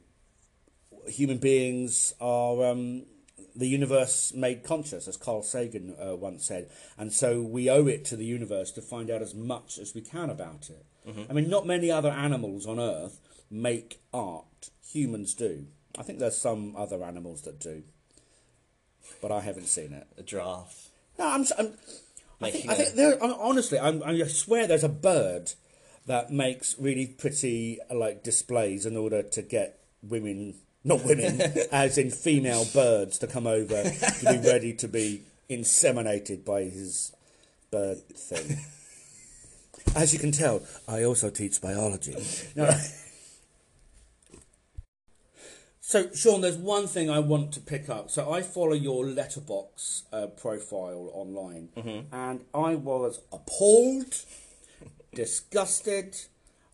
human 1.07 1.39
beings 1.39 2.15
are 2.21 2.67
um, 2.71 3.05
the 3.55 3.69
universe 3.69 4.33
made 4.35 4.65
conscious, 4.65 5.09
as 5.09 5.17
Carl 5.17 5.43
Sagan 5.43 5.95
uh, 6.01 6.17
once 6.17 6.47
said, 6.47 6.71
and 6.99 7.13
so 7.13 7.41
we 7.41 7.69
owe 7.71 7.87
it 7.87 8.05
to 8.07 8.17
the 8.17 8.25
universe 8.25 8.71
to 8.73 8.83
find 8.83 9.11
out 9.11 9.23
as 9.23 9.35
much 9.35 9.79
as 9.79 9.95
we 9.95 10.01
can 10.01 10.31
about 10.31 10.71
it. 10.71 10.85
I 11.29 11.33
mean, 11.33 11.49
not 11.49 11.67
many 11.67 11.91
other 11.91 12.11
animals 12.11 12.67
on 12.67 12.79
Earth 12.79 13.21
make 13.51 14.01
art. 14.13 14.71
Humans 14.93 15.35
do. 15.35 15.67
I 15.99 16.03
think 16.03 16.19
there's 16.19 16.37
some 16.37 16.75
other 16.77 17.03
animals 17.03 17.43
that 17.43 17.59
do, 17.59 17.83
but 19.21 19.33
I 19.33 19.41
haven't 19.41 19.67
seen 19.67 19.93
it. 19.93 20.07
A 20.19 20.23
giraffe. 20.23 20.91
No, 21.19 21.27
I'm. 21.27 21.45
I'm 21.59 21.73
I 22.43 22.51
think, 22.51 22.71
I 22.71 22.75
think 22.75 22.95
there. 22.95 23.23
Honestly, 23.23 23.79
I'm, 23.79 24.03
I 24.03 24.23
swear 24.25 24.67
there's 24.67 24.85
a 24.85 24.89
bird 24.89 25.53
that 26.07 26.31
makes 26.31 26.75
really 26.79 27.07
pretty 27.07 27.79
like 27.95 28.23
displays 28.23 28.87
in 28.87 28.97
order 28.97 29.23
to 29.23 29.43
get 29.43 29.81
women, 30.03 30.55
not 30.85 31.05
women, 31.05 31.41
as 31.73 31.99
in 31.99 32.11
female 32.11 32.65
birds, 32.73 33.19
to 33.19 33.27
come 33.27 33.47
over 33.47 33.83
to 33.83 34.27
be 34.31 34.49
ready 34.49 34.73
to 34.75 34.89
be 34.89 35.23
inseminated 35.49 36.45
by 36.45 36.63
his 36.63 37.13
bird 37.71 37.99
thing. 38.09 38.59
As 39.95 40.13
you 40.13 40.19
can 40.19 40.33
tell, 40.33 40.63
I 40.87 41.03
also 41.03 41.31
teach 41.31 41.61
biology. 41.61 42.15
No. 42.55 42.71
So, 45.81 46.09
Sean, 46.15 46.41
there's 46.41 46.57
one 46.57 46.87
thing 46.87 47.11
I 47.11 47.19
want 47.19 47.51
to 47.55 47.61
pick 47.61 47.89
up. 47.91 48.11
So, 48.11 48.33
I 48.33 48.43
follow 48.43 48.75
your 48.75 49.05
Letterboxd 49.05 50.03
uh, 50.13 50.27
profile 50.29 51.11
online, 51.13 51.71
and 52.13 52.45
I 52.55 52.77
was 52.77 53.21
appalled, 53.33 54.15
disgusted. 55.13 56.17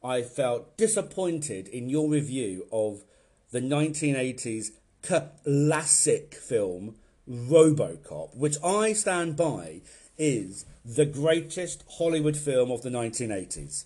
I 0.05 0.21
felt 0.21 0.77
disappointed 0.77 1.67
in 1.69 1.89
your 1.89 2.11
review 2.11 2.67
of 2.71 3.05
the 3.51 3.61
1980s 3.61 4.71
classic 5.03 6.35
film 6.35 6.97
Robocop, 7.29 8.37
which 8.37 8.57
I 8.65 8.93
stand 8.93 9.37
by 9.37 9.81
is 10.19 10.65
the 10.85 11.07
greatest 11.07 11.85
Hollywood 11.99 12.37
film 12.37 12.71
of 12.71 12.83
the 12.83 12.91
1980s. 12.91 13.85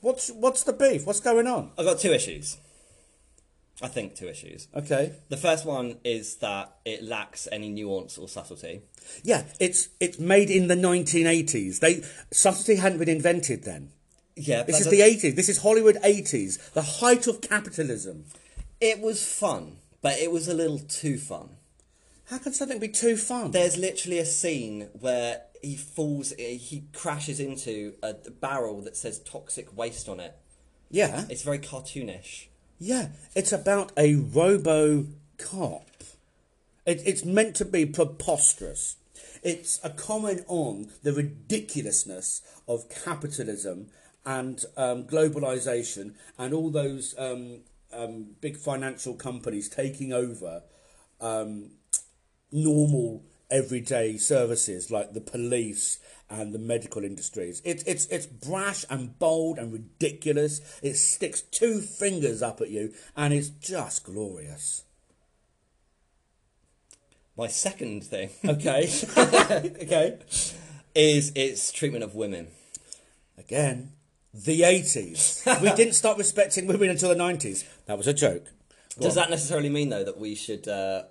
What's 0.00 0.30
what's 0.30 0.62
the 0.62 0.72
beef? 0.72 1.06
What's 1.06 1.20
going 1.20 1.46
on? 1.46 1.70
I've 1.78 1.86
got 1.86 1.98
two 1.98 2.12
issues. 2.12 2.58
I 3.82 3.88
think 3.88 4.14
two 4.14 4.28
issues. 4.28 4.68
Okay. 4.74 5.12
The 5.28 5.36
first 5.36 5.66
one 5.66 5.98
is 6.02 6.36
that 6.36 6.76
it 6.84 7.02
lacks 7.02 7.46
any 7.52 7.68
nuance 7.68 8.16
or 8.16 8.28
subtlety. 8.28 8.82
Yeah, 9.22 9.44
it's 9.60 9.88
it's 10.00 10.18
made 10.18 10.50
in 10.50 10.68
the 10.68 10.74
1980s. 10.76 11.80
They 11.80 12.02
subtlety 12.32 12.76
hadn't 12.76 12.98
been 12.98 13.08
invented 13.08 13.64
then. 13.64 13.90
Yeah, 14.34 14.64
This 14.64 14.80
is 14.80 14.90
the 14.90 15.00
80s. 15.00 15.34
This 15.34 15.48
is 15.48 15.62
Hollywood 15.62 15.96
80s, 16.04 16.72
the 16.72 16.82
height 16.82 17.26
of 17.26 17.40
capitalism. 17.40 18.26
It 18.80 19.00
was 19.00 19.24
fun, 19.26 19.78
but 20.02 20.18
it 20.18 20.30
was 20.30 20.48
a 20.48 20.54
little 20.54 20.78
too 20.78 21.18
fun. 21.18 21.50
How 22.26 22.38
can 22.38 22.52
something 22.52 22.78
be 22.78 22.88
too 22.88 23.16
fun? 23.16 23.52
There's 23.52 23.76
literally 23.76 24.18
a 24.18 24.26
scene 24.26 24.88
where 24.98 25.42
he 25.62 25.76
falls, 25.76 26.32
he 26.36 26.84
crashes 26.92 27.38
into 27.40 27.94
a 28.02 28.14
barrel 28.14 28.80
that 28.82 28.96
says 28.96 29.18
toxic 29.20 29.76
waste 29.76 30.08
on 30.08 30.20
it. 30.20 30.36
yeah, 30.90 31.24
It's 31.30 31.42
very 31.42 31.58
cartoonish. 31.58 32.46
yeah. 32.78 33.08
It's 33.34 33.52
about 33.52 33.92
a 33.96 34.16
robo 34.16 35.06
cop. 35.38 35.86
It, 36.84 37.02
it's 37.04 37.24
meant 37.24 37.54
to 37.56 37.64
be 37.64 37.86
preposterous. 37.86 38.96
It's 39.42 39.78
a 39.84 39.90
comment 39.90 40.42
on 40.48 40.90
the 41.02 41.12
ridiculousness 41.12 42.42
of 42.66 42.88
capitalism 42.88 43.88
and 44.24 44.64
um, 44.76 45.04
globalization 45.04 46.14
and 46.38 46.52
all 46.52 46.70
those 46.70 47.14
um, 47.18 47.60
um, 47.96 48.36
big 48.40 48.56
financial 48.56 49.14
companies 49.14 49.68
taking 49.68 50.12
over 50.12 50.62
um, 51.20 51.70
normal 52.52 53.24
everyday 53.50 54.16
services 54.16 54.90
like 54.90 55.12
the 55.12 55.20
police 55.20 55.98
and 56.28 56.52
the 56.52 56.58
medical 56.58 57.04
industries. 57.04 57.62
It's 57.64 57.82
it's 57.84 58.06
it's 58.06 58.26
brash 58.26 58.84
and 58.90 59.18
bold 59.18 59.58
and 59.58 59.72
ridiculous. 59.72 60.60
It 60.82 60.94
sticks 60.94 61.40
two 61.40 61.80
fingers 61.80 62.42
up 62.42 62.60
at 62.60 62.70
you 62.70 62.92
and 63.16 63.32
it's 63.32 63.48
just 63.48 64.04
glorious. 64.04 64.82
My 67.36 67.48
second 67.48 68.02
thing 68.02 68.30
Okay. 68.44 68.90
okay. 69.16 70.18
is 70.94 71.32
its 71.34 71.70
treatment 71.70 72.02
of 72.02 72.14
women. 72.14 72.48
Again, 73.38 73.92
the 74.44 74.60
80s. 74.62 75.60
we 75.62 75.72
didn't 75.74 75.94
start 75.94 76.18
respecting 76.18 76.66
women 76.66 76.90
until 76.90 77.08
the 77.08 77.14
90s. 77.14 77.64
That 77.86 77.96
was 77.96 78.06
a 78.06 78.12
joke. 78.14 78.44
Go 78.98 79.02
Does 79.04 79.16
on. 79.16 79.22
that 79.24 79.30
necessarily 79.30 79.68
mean 79.70 79.88
though 79.88 80.04
that 80.04 80.18
we 80.18 80.34
should 80.34 80.66
uh, 80.68 81.02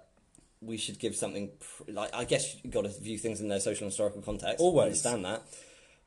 we 0.62 0.78
should 0.78 1.00
give 1.00 1.16
something 1.16 1.50
pr- 1.60 1.92
like 1.92 2.14
I 2.14 2.24
guess 2.26 2.56
you've 2.64 2.74
got 2.74 2.84
to 2.86 2.90
view 3.02 3.18
things 3.18 3.42
in 3.42 3.48
their 3.48 3.60
social 3.60 3.86
and 3.86 3.92
historical 3.92 4.22
context. 4.22 4.60
Always. 4.60 4.86
understand 5.06 5.26
that, 5.26 5.44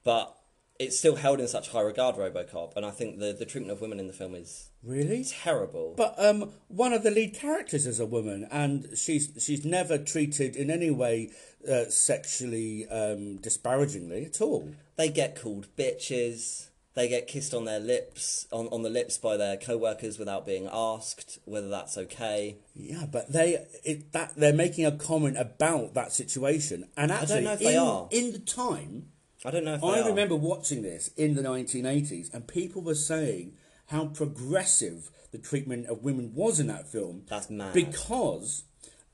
but 0.04 0.34
it's 0.80 0.96
still 0.98 1.16
held 1.16 1.40
in 1.40 1.48
such 1.48 1.70
high 1.70 1.80
regard, 1.80 2.14
RoboCop, 2.16 2.76
and 2.76 2.84
I 2.87 2.90
think 2.90 3.18
the 3.18 3.32
the 3.32 3.44
treatment 3.44 3.72
of 3.72 3.80
women 3.80 3.98
in 4.00 4.06
the 4.06 4.12
film 4.12 4.34
is 4.34 4.70
Really? 4.82 5.25
terrible. 5.25 5.94
But 5.96 6.14
um, 6.18 6.52
one 6.68 6.92
of 6.92 7.02
the 7.02 7.10
lead 7.10 7.34
characters 7.34 7.84
is 7.87 7.98
a 8.00 8.06
woman, 8.06 8.46
and 8.50 8.88
she's 8.96 9.30
she's 9.38 9.64
never 9.64 9.98
treated 9.98 10.54
in 10.56 10.70
any 10.70 10.90
way 10.90 11.30
uh, 11.68 11.84
sexually 11.87 12.88
um, 12.88 13.37
disparagingly 13.38 14.25
at 14.26 14.40
all. 14.40 14.68
they 14.96 15.08
get 15.10 15.40
called 15.40 15.66
bitches. 15.76 16.67
They 16.98 17.06
get 17.06 17.28
kissed 17.28 17.54
on 17.54 17.64
their 17.64 17.78
lips, 17.78 18.48
on, 18.50 18.66
on 18.72 18.82
the 18.82 18.90
lips 18.90 19.18
by 19.18 19.36
their 19.36 19.56
co-workers 19.56 20.18
without 20.18 20.44
being 20.44 20.68
asked 20.72 21.38
whether 21.44 21.68
that's 21.68 21.96
okay. 21.96 22.56
Yeah, 22.74 23.06
but 23.08 23.32
they 23.32 23.64
it, 23.84 24.10
that 24.14 24.32
they're 24.36 24.52
making 24.52 24.84
a 24.84 24.90
comment 24.90 25.36
about 25.38 25.94
that 25.94 26.10
situation, 26.12 26.88
and 26.96 27.12
actually, 27.12 27.42
know 27.42 27.52
if 27.52 27.60
in, 27.60 27.66
they 27.68 27.76
are. 27.76 28.08
in 28.10 28.32
the 28.32 28.40
time, 28.40 29.10
I 29.44 29.52
don't 29.52 29.64
know 29.64 29.74
if 29.74 29.84
I 29.84 30.00
are. 30.00 30.08
remember 30.08 30.34
watching 30.34 30.82
this 30.82 31.06
in 31.16 31.36
the 31.36 31.42
1980s, 31.42 32.34
and 32.34 32.48
people 32.48 32.82
were 32.82 32.96
saying 32.96 33.54
how 33.86 34.06
progressive 34.06 35.12
the 35.30 35.38
treatment 35.38 35.86
of 35.86 36.02
women 36.02 36.32
was 36.34 36.58
in 36.58 36.66
that 36.66 36.88
film. 36.88 37.22
That's 37.28 37.48
mad. 37.48 37.74
Because 37.74 38.64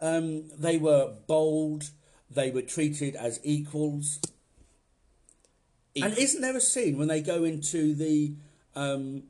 um, 0.00 0.48
they 0.56 0.78
were 0.78 1.16
bold, 1.26 1.90
they 2.30 2.50
were 2.50 2.62
treated 2.62 3.14
as 3.14 3.40
equals. 3.42 4.20
And 6.02 6.16
isn't 6.18 6.40
there 6.40 6.56
a 6.56 6.60
scene 6.60 6.98
when 6.98 7.08
they 7.08 7.20
go 7.20 7.44
into 7.44 7.94
the 7.94 8.32
um, 8.74 9.24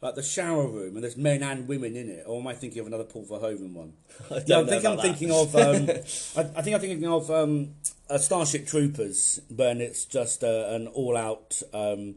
like 0.00 0.14
the 0.14 0.22
shower 0.22 0.66
room 0.66 0.94
and 0.94 1.02
there's 1.02 1.16
men 1.16 1.42
and 1.42 1.66
women 1.66 1.96
in 1.96 2.08
it? 2.08 2.24
Or 2.26 2.40
am 2.40 2.46
I 2.46 2.54
thinking 2.54 2.80
of 2.80 2.86
another 2.86 3.04
Paul 3.04 3.24
Verhoeven 3.26 3.72
one? 3.72 3.94
I 4.30 4.40
don't 4.40 4.48
Yeah, 4.48 4.58
I 4.58 4.62
know 4.62 4.66
think 4.68 4.84
I'm 4.84 4.96
that. 4.96 5.02
thinking 5.02 5.30
of. 5.32 5.56
Um, 5.56 5.88
I, 6.54 6.58
I 6.58 6.62
think 6.62 6.74
I'm 6.74 6.80
thinking 6.80 7.08
of 7.08 7.30
um, 7.30 7.70
uh, 8.08 8.18
Starship 8.18 8.66
Troopers, 8.66 9.40
when 9.54 9.80
it's 9.80 10.04
just 10.04 10.44
uh, 10.44 10.66
an 10.68 10.86
all-out 10.88 11.60
um, 11.72 12.16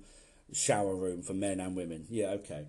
shower 0.54 0.96
room 0.96 1.22
for 1.24 1.34
men 1.34 1.60
and 1.60 1.76
women. 1.76 2.06
Yeah, 2.10 2.28
okay. 2.32 2.66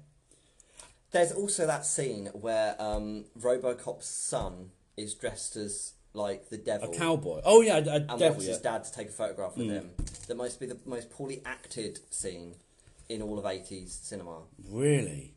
There's 1.11 1.33
also 1.33 1.67
that 1.67 1.85
scene 1.87 2.27
where 2.33 2.81
um, 2.81 3.25
RoboCop's 3.39 4.07
son 4.07 4.71
is 4.97 5.15
dressed 5.15 5.57
as 5.57 5.93
like 6.15 6.49
the 6.51 6.59
devil, 6.59 6.93
A 6.93 6.97
cowboy. 6.97 7.41
Oh 7.45 7.61
yeah, 7.63 7.77
a, 7.79 7.87
a 7.87 7.95
and 7.97 8.07
devil. 8.09 8.29
wants 8.31 8.45
Yeah. 8.45 8.53
his 8.53 8.61
dad 8.61 8.85
to 8.85 8.93
take 8.93 9.09
a 9.09 9.13
photograph 9.13 9.57
with 9.57 9.69
him. 9.71 9.91
That 10.29 10.37
must 10.37 10.61
be 10.61 10.67
the 10.67 10.79
most 10.87 11.11
poorly 11.11 11.43
acted 11.45 11.99
scene 12.11 12.55
in 13.09 13.23
all 13.23 13.39
of 13.39 13.45
80s 13.45 13.89
cinema. 14.05 14.41
Really? 14.71 15.35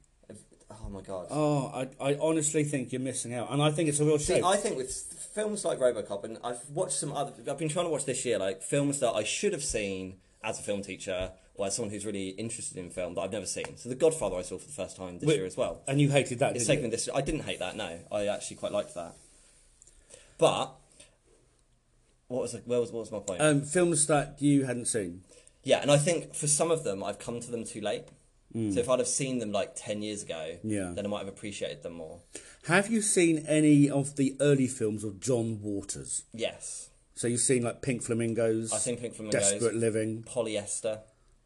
Oh 0.70 0.90
my 0.90 1.02
god. 1.02 1.28
Oh, 1.30 1.68
I, 1.74 2.12
I 2.12 2.18
honestly 2.22 2.64
think 2.64 2.92
you're 2.94 3.02
missing 3.02 3.34
out, 3.34 3.52
and 3.52 3.62
I 3.62 3.72
think 3.72 3.90
it's 3.90 4.00
a 4.00 4.06
real 4.06 4.20
See, 4.20 4.36
shame. 4.36 4.46
I 4.46 4.56
think 4.56 4.78
with 4.78 4.92
films 5.34 5.66
like 5.66 5.80
RoboCop, 5.80 6.24
and 6.24 6.38
I've 6.44 6.62
watched 6.70 6.94
some 6.94 7.12
other. 7.14 7.34
I've 7.50 7.58
been 7.58 7.68
trying 7.70 7.86
to 7.86 7.90
watch 7.92 8.06
this 8.06 8.24
year, 8.26 8.38
like 8.40 8.62
films 8.62 9.00
that 9.02 9.12
I 9.14 9.24
should 9.24 9.52
have 9.54 9.64
seen 9.64 10.18
as 10.44 10.60
a 10.60 10.64
film 10.64 10.82
teacher 10.82 11.32
or 11.56 11.68
as 11.68 11.76
someone 11.76 11.92
who's 11.92 12.06
really 12.06 12.30
interested 12.30 12.78
in 12.78 12.90
film 12.90 13.16
that 13.16 13.22
I've 13.22 13.32
never 13.34 13.46
seen. 13.46 13.76
So 13.78 13.90
The 13.90 13.96
Godfather 13.96 14.38
I 14.38 14.42
saw 14.44 14.58
for 14.58 14.66
the 14.66 14.72
first 14.74 14.96
time 14.98 15.20
this 15.20 15.28
Wait, 15.28 15.36
year 15.36 15.46
as 15.46 15.58
well. 15.58 15.82
and 15.88 16.00
you 16.00 16.10
hated 16.10 16.40
that, 16.40 16.56
It's 16.56 16.66
taken 16.66 16.86
you? 16.86 16.92
this. 16.92 17.10
I 17.14 17.22
didn't 17.22 17.42
hate 17.42 17.60
that. 17.60 17.76
No, 17.76 18.00
I 18.12 18.28
actually 18.28 18.56
quite 18.58 18.72
liked 18.72 18.96
that. 18.96 19.14
But 20.38 20.74
what 22.32 22.42
was 22.44 22.52
the, 22.54 22.60
where 22.60 22.80
was 22.80 22.92
what 22.92 23.02
was 23.02 23.12
my 23.12 23.20
point? 23.20 23.42
Um, 23.42 23.62
films 23.62 24.08
that 24.08 24.42
you 24.42 24.66
hadn't 24.66 24.86
seen. 24.86 25.22
yeah, 25.64 25.82
and 25.82 25.92
I 25.92 25.98
think 25.98 26.34
for 26.34 26.48
some 26.48 26.72
of 26.72 26.84
them 26.84 27.04
I've 27.04 27.20
come 27.20 27.40
to 27.40 27.52
them 27.52 27.64
too 27.64 27.82
late. 27.82 28.06
So 28.54 28.82
if 28.82 28.90
I'd 28.90 29.00
have 29.00 29.08
seen 29.08 29.40
them 29.40 29.54
like 29.54 29.76
ten 29.76 30.02
years 30.02 30.24
ago. 30.24 30.58
Yeah. 30.62 30.92
then 30.94 31.06
I 31.06 31.08
might 31.08 31.20
have 31.20 31.30
appreciated 31.30 31.84
them 31.84 31.94
more. 31.94 32.20
Have 32.68 32.90
you 32.92 33.02
seen 33.02 33.46
any 33.48 33.90
of 33.90 34.18
the 34.18 34.36
early 34.42 34.68
films 34.68 35.06
of 35.06 35.22
John 35.22 35.62
Waters? 35.62 36.24
Yes, 36.34 36.90
So 37.16 37.28
you've 37.28 37.40
seen 37.40 37.64
like 37.64 37.82
Pink 37.82 38.04
Flamingos. 38.04 38.74
I've 38.74 38.82
seen 38.82 38.98
Pink 38.98 39.14
Flamingos. 39.16 39.52
Desperate 39.52 39.76
Living. 39.76 40.24
polyester. 40.24 41.00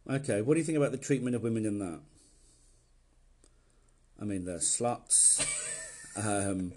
Okay, 0.09 0.41
what 0.41 0.55
do 0.55 0.59
you 0.59 0.63
think 0.65 0.79
about 0.79 0.91
the 0.91 0.97
treatment 0.97 1.35
of 1.35 1.43
women 1.43 1.65
in 1.65 1.77
that? 1.77 1.99
I 4.19 4.25
mean, 4.25 4.45
they're 4.45 4.57
sluts. 4.57 5.45
um, 6.15 6.73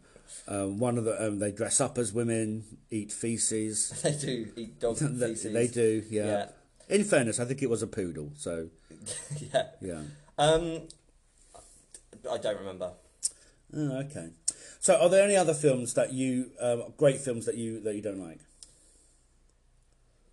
Um, 0.51 0.79
one 0.79 0.97
of 0.97 1.05
the 1.05 1.27
um, 1.27 1.39
they 1.39 1.53
dress 1.53 1.79
up 1.79 1.99
as 1.99 2.13
women, 2.13 2.65
eat 2.91 3.13
feces. 3.13 3.93
They 4.03 4.13
do 4.13 4.49
eat 4.57 4.81
dog 4.81 4.97
they, 4.97 5.29
feces. 5.29 5.53
they 5.53 5.67
do, 5.69 6.03
yeah. 6.09 6.27
Yeah. 6.27 6.47
In 6.89 7.05
fairness, 7.05 7.39
I 7.39 7.45
think 7.45 7.63
it 7.63 7.69
was 7.69 7.83
a 7.83 7.87
poodle. 7.87 8.33
So 8.35 8.71
yeah. 9.37 9.67
yeah. 9.81 10.03
Um, 10.39 10.89
I 12.31 12.39
don't 12.39 12.59
remember. 12.59 12.93
Oh, 13.77 13.99
okay. 14.01 14.31
So, 14.81 14.97
are 14.99 15.11
there 15.11 15.25
any 15.25 15.37
other 15.37 15.53
films 15.53 15.95
that 15.95 16.13
you, 16.13 16.53
um, 16.61 16.95
great 16.97 17.21
films 17.21 17.45
that 17.47 17.57
you 17.57 17.81
that 17.81 17.95
you 17.95 18.01
don't 18.01 18.21
like? 18.21 18.41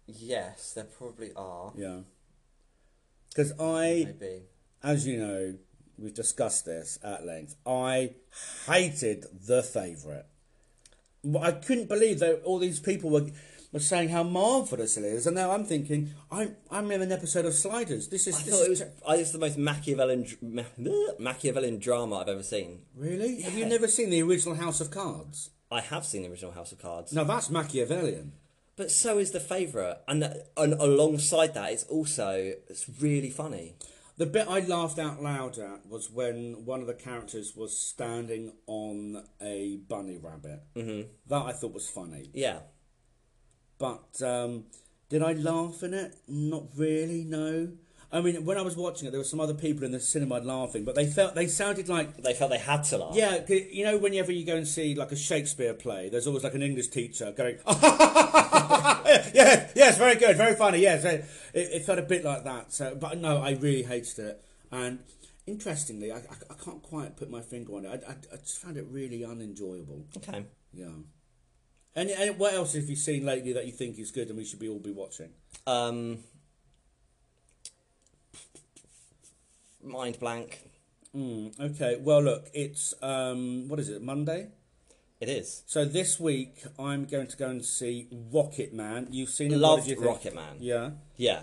Yes, 0.07 0.73
there 0.73 0.85
probably 0.85 1.31
are. 1.35 1.73
Yeah. 1.75 1.99
Because 3.29 3.51
I, 3.59 4.05
Maybe. 4.19 4.43
as 4.83 5.05
you 5.05 5.17
know, 5.17 5.55
we've 5.97 6.13
discussed 6.13 6.65
this 6.65 6.99
at 7.03 7.25
length. 7.25 7.55
I 7.65 8.11
hated 8.67 9.25
the 9.47 9.63
favourite. 9.63 10.25
I 11.41 11.51
couldn't 11.53 11.87
believe 11.89 12.19
that 12.19 12.41
all 12.43 12.59
these 12.59 12.79
people 12.79 13.09
were 13.09 13.27
were 13.71 13.79
saying 13.79 14.07
how 14.09 14.23
marvelous 14.23 14.95
it 14.95 15.03
is, 15.03 15.25
and 15.27 15.35
now 15.35 15.51
I'm 15.51 15.65
thinking 15.65 16.11
I'm 16.31 16.55
I'm 16.71 16.89
in 16.91 17.01
an 17.01 17.11
episode 17.11 17.45
of 17.45 17.53
Sliders. 17.53 18.07
This 18.09 18.27
is 18.27 18.35
I 18.39 18.43
this 18.43 18.53
thought 18.57 18.65
it 18.65 18.69
was. 18.69 18.83
I 19.07 19.15
it's 19.17 19.31
the 19.31 19.39
most 19.39 19.57
Machiavellian, 19.57 20.25
Ma- 20.41 20.63
Machiavellian 21.19 21.79
drama 21.79 22.17
I've 22.17 22.29
ever 22.29 22.43
seen. 22.43 22.81
really. 22.95 23.41
Have 23.41 23.57
you 23.57 23.65
never 23.65 23.87
seen 23.87 24.11
the 24.11 24.21
original 24.21 24.55
House 24.55 24.79
of 24.81 24.91
Cards? 24.91 25.49
I 25.71 25.81
have 25.81 26.05
seen 26.05 26.21
the 26.21 26.29
original 26.29 26.51
House 26.51 26.71
of 26.71 26.79
Cards, 26.79 27.11
Now 27.11 27.23
that's 27.23 27.49
Machiavellian. 27.49 28.33
but 28.77 28.91
so 28.91 29.17
is 29.17 29.31
the 29.31 29.39
favourite, 29.39 29.97
and, 30.07 30.23
and 30.55 30.73
alongside 30.73 31.55
that, 31.55 31.71
it's 31.73 31.83
also 31.85 32.53
it's 32.69 32.85
really 33.01 33.31
funny. 33.31 33.73
The 34.17 34.25
bit 34.25 34.47
I 34.47 34.59
laughed 34.61 34.97
out 34.97 35.21
loud 35.21 35.57
at 35.57 35.85
was 35.87 36.09
when 36.09 36.63
one 36.65 36.79
of 36.81 36.87
the 36.87 36.93
characters 36.93 37.53
was 37.55 37.77
standing 37.77 38.53
on 38.65 39.25
a 39.41 39.77
bunny 39.89 40.17
rabbit. 40.17 40.61
Mm-hmm. 40.75 41.09
That 41.27 41.45
I 41.45 41.51
thought 41.51 41.73
was 41.73 41.89
funny. 41.89 42.29
Yeah, 42.33 42.59
But 43.77 44.21
um, 44.21 44.65
did 45.09 45.21
I 45.21 45.33
laugh 45.33 45.83
in 45.83 45.93
it? 45.93 46.15
Not 46.29 46.63
really. 46.77 47.25
No. 47.25 47.73
I 48.15 48.21
mean, 48.21 48.45
when 48.45 48.57
I 48.57 48.61
was 48.61 48.77
watching 48.77 49.07
it, 49.07 49.11
there 49.11 49.19
were 49.19 49.25
some 49.25 49.41
other 49.41 49.53
people 49.53 49.83
in 49.83 49.91
the 49.91 49.99
cinema 49.99 50.39
laughing, 50.39 50.85
but 50.85 50.95
they 50.95 51.05
felt 51.05 51.35
they 51.35 51.47
sounded 51.47 51.89
like 51.89 52.15
they 52.15 52.33
felt 52.33 52.49
they 52.49 52.57
had 52.57 52.83
to 52.85 52.97
laugh. 52.97 53.13
Yeah, 53.13 53.43
You 53.49 53.83
know, 53.83 53.97
whenever 53.97 54.31
you 54.31 54.45
go 54.45 54.55
and 54.55 54.65
see 54.65 54.95
like 54.95 55.11
a 55.11 55.17
Shakespeare 55.17 55.73
play, 55.73 56.07
there's 56.07 56.25
always 56.25 56.43
like 56.43 56.53
an 56.53 56.61
English 56.61 56.87
teacher 56.87 57.33
going, 57.33 57.57
yeah, 57.67 59.69
yes, 59.75 59.97
very 59.97 60.15
good, 60.15 60.37
very 60.37 60.55
funny. 60.55 60.79
Yes, 60.79 61.03
it, 61.03 61.25
it 61.53 61.85
felt 61.85 61.99
a 61.99 62.03
bit 62.03 62.23
like 62.23 62.45
that. 62.45 62.71
So, 62.71 62.95
but 62.95 63.17
no, 63.17 63.41
I 63.41 63.51
really 63.51 63.83
hated 63.83 64.19
it. 64.19 64.45
And 64.71 64.99
interestingly, 65.45 66.13
I, 66.13 66.17
I, 66.17 66.35
I 66.51 66.53
can't 66.63 66.81
quite 66.81 67.17
put 67.17 67.29
my 67.29 67.41
finger 67.41 67.75
on 67.75 67.83
it. 67.83 68.01
I, 68.07 68.11
I, 68.11 68.15
I 68.33 68.37
just 68.37 68.59
found 68.59 68.77
it 68.77 68.85
really 68.89 69.25
unenjoyable. 69.25 70.05
Okay. 70.15 70.45
Yeah. 70.73 70.85
And, 71.95 72.09
and 72.09 72.39
what 72.39 72.53
else 72.53 72.73
have 72.73 72.89
you 72.89 72.95
seen 72.95 73.25
lately 73.25 73.51
that 73.53 73.65
you 73.65 73.73
think 73.73 73.99
is 73.99 74.11
good 74.11 74.29
and 74.29 74.37
we 74.37 74.45
should 74.45 74.59
be 74.59 74.69
all 74.69 74.79
be 74.79 74.91
watching? 74.91 75.31
Um, 75.67 76.19
mind 79.85 80.19
blank. 80.19 80.59
Mm, 81.15 81.59
okay. 81.59 81.97
Well, 82.01 82.21
look, 82.21 82.49
it's 82.53 82.93
um, 83.01 83.67
what 83.67 83.79
is 83.79 83.89
it? 83.89 84.01
Monday. 84.01 84.49
It 85.21 85.29
is. 85.29 85.63
So 85.65 85.85
this 85.85 86.19
week 86.19 86.63
I'm 86.77 87.05
going 87.05 87.27
to 87.27 87.37
go 87.37 87.49
and 87.49 87.63
see 87.63 88.07
Rocket 88.33 88.73
Man. 88.73 89.07
You've 89.11 89.29
seen 89.29 89.53
it. 89.53 89.57
Loved 89.57 89.87
you? 89.87 89.99
Rocket 89.99 90.35
Man. 90.35 90.57
Yeah. 90.59 90.91
Yeah. 91.15 91.41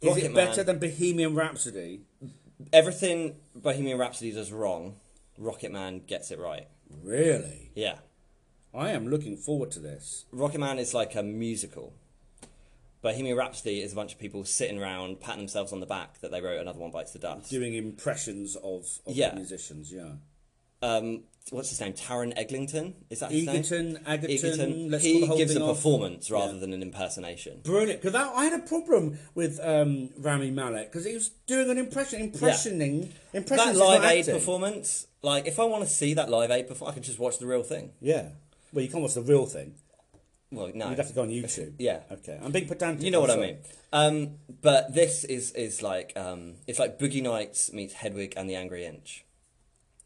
Is 0.00 0.10
Rocket 0.10 0.24
it 0.26 0.34
better 0.34 0.56
Man- 0.58 0.66
than 0.66 0.78
Bohemian 0.78 1.34
Rhapsody? 1.34 2.02
everything 2.72 3.36
Bohemian 3.54 3.98
Rhapsody 3.98 4.32
does 4.32 4.52
wrong? 4.52 4.96
Rocket 5.36 5.72
Man 5.72 6.00
gets 6.06 6.30
it 6.30 6.38
right. 6.38 6.66
Really? 7.02 7.70
Yeah. 7.74 7.98
I 8.74 8.90
am 8.90 9.08
looking 9.08 9.36
forward 9.36 9.70
to 9.72 9.80
this. 9.80 10.24
Rocket 10.32 10.58
Man 10.60 10.78
is 10.78 10.94
like 10.94 11.14
a 11.14 11.22
musical. 11.22 11.94
Bohemian 13.02 13.36
Rhapsody 13.36 13.80
is 13.80 13.92
a 13.92 13.96
bunch 13.96 14.12
of 14.12 14.18
people 14.18 14.44
sitting 14.44 14.80
around, 14.80 15.20
patting 15.20 15.40
themselves 15.42 15.72
on 15.72 15.80
the 15.80 15.86
back 15.86 16.20
that 16.20 16.30
they 16.30 16.40
wrote 16.40 16.60
Another 16.60 16.80
One 16.80 16.90
Bites 16.90 17.12
the 17.12 17.18
Dust. 17.20 17.50
Doing 17.50 17.74
impressions 17.74 18.56
of, 18.56 18.86
of 19.06 19.14
Yeah. 19.14 19.34
musicians. 19.34 19.92
Yeah. 19.92 20.12
Um, 20.82 21.24
what's 21.50 21.70
his 21.70 21.80
name? 21.80 21.92
Taron 21.92 22.36
Eglington? 22.36 22.94
Is 23.10 23.20
that 23.20 23.30
his 23.30 23.46
name? 23.46 23.56
Egerton, 23.56 23.98
Egerton. 24.06 24.30
Egerton. 24.30 24.90
Let's 24.90 25.04
call 25.04 25.12
He 25.12 25.36
gives 25.36 25.56
a 25.56 25.62
off. 25.62 25.76
performance 25.76 26.30
rather 26.30 26.54
Yeah. 26.54 26.58
than 26.60 26.72
an 26.72 26.82
impersonation. 26.82 27.60
Brilliant, 27.62 28.00
because 28.02 28.14
I 28.14 28.44
had 28.44 28.52
a 28.60 28.62
problem 28.64 29.18
with 29.34 29.58
um, 29.62 30.10
Rami 30.18 30.50
Malek 30.50 30.90
because 30.90 31.04
he 31.04 31.14
was 31.14 31.30
doing 31.46 31.70
an 31.70 31.78
impression, 31.78 32.20
impressioning, 32.32 33.10
impressions. 33.32 33.78
That 33.78 33.84
Live 33.84 34.04
Aid 34.04 34.20
acting. 34.20 34.34
performance, 34.34 35.06
like 35.22 35.46
if 35.46 35.58
I 35.60 35.64
want 35.64 35.84
to 35.84 35.90
see 35.90 36.14
that 36.14 36.30
Live 36.30 36.50
Aid 36.50 36.68
performance, 36.68 36.92
I 36.92 36.96
can 36.96 37.02
just 37.04 37.18
watch 37.18 37.38
the 37.38 37.46
real 37.46 37.62
thing. 37.62 37.92
Yeah. 38.00 38.30
Well, 38.72 38.84
you 38.84 38.90
can't 38.90 39.02
watch 39.02 39.14
the 39.14 39.22
real 39.22 39.46
thing. 39.46 39.74
Well, 40.50 40.70
no, 40.74 40.88
You'd 40.88 40.98
have 40.98 41.08
to 41.08 41.12
go 41.14 41.22
on 41.22 41.28
YouTube. 41.28 41.74
Yeah. 41.78 42.00
Okay. 42.10 42.38
I'm 42.42 42.52
being 42.52 42.66
pedantic. 42.66 43.04
You 43.04 43.10
know 43.10 43.20
what 43.20 43.30
I 43.30 43.36
mean. 43.36 43.58
Um, 43.92 44.30
but 44.62 44.94
this 44.94 45.24
is 45.24 45.52
is 45.52 45.82
like 45.82 46.12
um, 46.16 46.54
it's 46.66 46.78
like 46.78 46.98
Boogie 46.98 47.22
Nights 47.22 47.72
meets 47.72 47.94
Hedwig 47.94 48.32
and 48.36 48.48
the 48.48 48.54
Angry 48.54 48.84
Inch. 48.86 49.24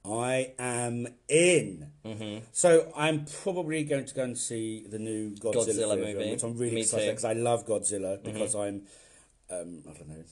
I 0.04 0.52
am 0.58 1.06
in. 1.28 1.92
Mm-hmm. 2.04 2.44
So 2.50 2.92
I'm 2.96 3.24
probably 3.44 3.84
going 3.84 4.04
to 4.04 4.14
go 4.14 4.24
and 4.24 4.36
see 4.36 4.84
the 4.88 4.98
new 4.98 5.30
Godzilla, 5.36 5.66
Godzilla 5.68 5.96
movie. 5.96 6.30
which 6.32 6.42
I'm 6.42 6.58
really 6.58 6.74
Me 6.74 6.80
excited 6.80 7.06
because 7.10 7.24
I 7.24 7.34
love 7.34 7.64
Godzilla 7.66 8.18
Mm-hmm. 8.18 8.32
because 8.32 8.54
I'm, 8.56 8.82
um, 9.48 9.84
I 9.88 9.92
don't 9.92 10.08
know, 10.08 10.24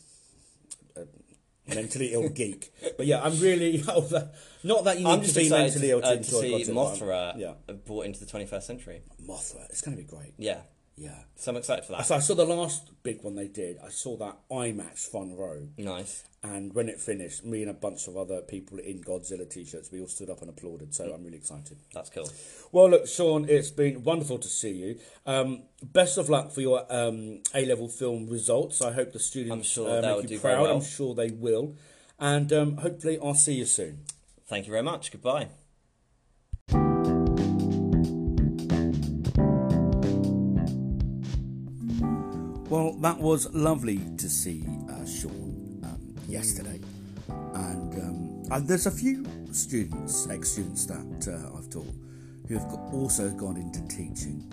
mentally 1.75 2.13
ill 2.13 2.29
geek. 2.29 2.73
But 2.97 3.07
yeah, 3.07 3.23
I'm 3.23 3.39
really 3.41 3.83
not 4.65 4.85
that 4.85 4.99
you 4.99 5.05
need 5.07 5.11
I'm 5.11 5.21
to 5.21 5.25
just 5.25 5.37
be 5.37 5.43
excited 5.45 5.65
mentally 5.65 5.91
ill 5.91 6.01
to 6.01 6.07
uh, 6.07 6.11
to 6.13 6.17
enjoy 6.19 6.41
see 6.41 6.53
Godzilla. 6.71 6.75
Mothra 6.99 7.39
Yeah, 7.39 7.73
brought 7.87 8.07
into 8.07 8.25
the 8.25 8.27
21st 8.27 8.63
century. 8.63 9.03
Mothra. 9.27 9.69
It's 9.71 9.81
going 9.83 9.97
to 9.97 10.03
be 10.03 10.09
great. 10.09 10.35
Yeah, 10.39 10.61
Yeah. 10.97 11.15
so 11.37 11.51
I'm 11.53 11.57
excited 11.57 11.85
for 11.85 11.93
that. 11.93 12.07
So 12.07 12.15
I 12.17 12.19
saw 12.21 12.35
the 12.35 12.45
last 12.45 12.91
big 13.03 13.23
one 13.23 13.35
they 13.35 13.49
did. 13.49 13.79
I 13.85 13.89
saw 13.89 14.17
that 14.19 14.37
IMAX 14.51 15.09
front 15.11 15.37
row. 15.39 15.69
Nice. 15.79 16.25
And 16.43 16.75
when 16.75 16.89
it 16.89 16.99
finished, 16.99 17.45
me 17.45 17.61
and 17.61 17.71
a 17.71 17.75
bunch 17.75 18.09
of 18.09 18.17
other 18.17 18.41
people 18.41 18.79
in 18.79 19.03
Godzilla 19.03 19.49
t-shirts, 19.49 19.93
we 19.93 20.01
all 20.01 20.07
stood 20.07 20.31
up 20.31 20.41
and 20.41 20.49
applauded. 20.49 20.95
So 20.95 21.13
I'm 21.13 21.23
really 21.23 21.37
excited. 21.37 21.77
That's 21.93 22.09
cool. 22.09 22.31
Well, 22.73 22.89
look, 22.89 23.07
Sean, 23.07 23.47
it's 23.47 23.71
been 23.71 24.03
wonderful 24.05 24.39
to 24.39 24.49
see 24.49 24.71
you. 24.71 24.99
Um, 25.27 25.65
best 25.83 26.17
of 26.17 26.31
luck 26.31 26.51
for 26.51 26.63
your 26.63 26.87
um, 26.91 27.43
A-level 27.55 27.89
film 27.89 28.27
results. 28.27 28.81
I 28.81 28.93
hope 28.93 29.13
the 29.13 29.19
students 29.19 29.53
I'm 29.53 29.63
sure 29.63 29.99
uh, 29.99 30.17
make 30.17 30.31
you 30.31 30.39
proud. 30.39 30.63
well. 30.63 30.77
I'm 30.77 30.83
sure 30.83 31.15
they 31.15 31.31
will. 31.31 31.77
And 32.19 32.51
um, 32.55 32.77
hopefully 32.79 33.19
I'll 33.23 33.35
see 33.35 33.55
you 33.55 33.67
soon. 33.67 34.05
Thank 34.49 34.67
you 34.67 34.71
very 34.71 34.83
much. 34.83 35.13
Goodbye. 35.13 35.49
Well, 42.71 42.93
that 43.01 43.19
was 43.19 43.53
lovely 43.53 44.01
to 44.17 44.31
see 44.31 44.65
uh, 44.89 45.05
Sean 45.05 45.40
yesterday, 46.31 46.81
and 47.29 47.95
um, 47.95 48.43
uh, 48.51 48.61
there's 48.61 48.87
a 48.87 48.91
few 48.91 49.27
students, 49.53 50.29
ex-students 50.29 50.87
that 50.87 51.29
uh, 51.29 51.59
I've 51.59 51.69
taught, 51.71 51.95
who 52.49 52.59
have 52.59 52.73
also 52.93 53.31
gone 53.31 53.57
into 53.57 53.81
teaching. 53.89 54.51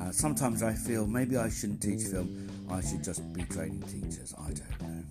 Uh, 0.00 0.10
sometimes 0.10 0.62
I 0.62 0.72
feel 0.72 1.06
maybe 1.06 1.36
I 1.36 1.48
shouldn't 1.48 1.82
teach 1.82 2.02
film; 2.02 2.48
I 2.70 2.80
should 2.80 3.04
just 3.04 3.32
be 3.32 3.42
training 3.44 3.82
teachers. 3.82 4.34
I 4.38 4.52
don't 4.52 4.82
know. 4.82 5.04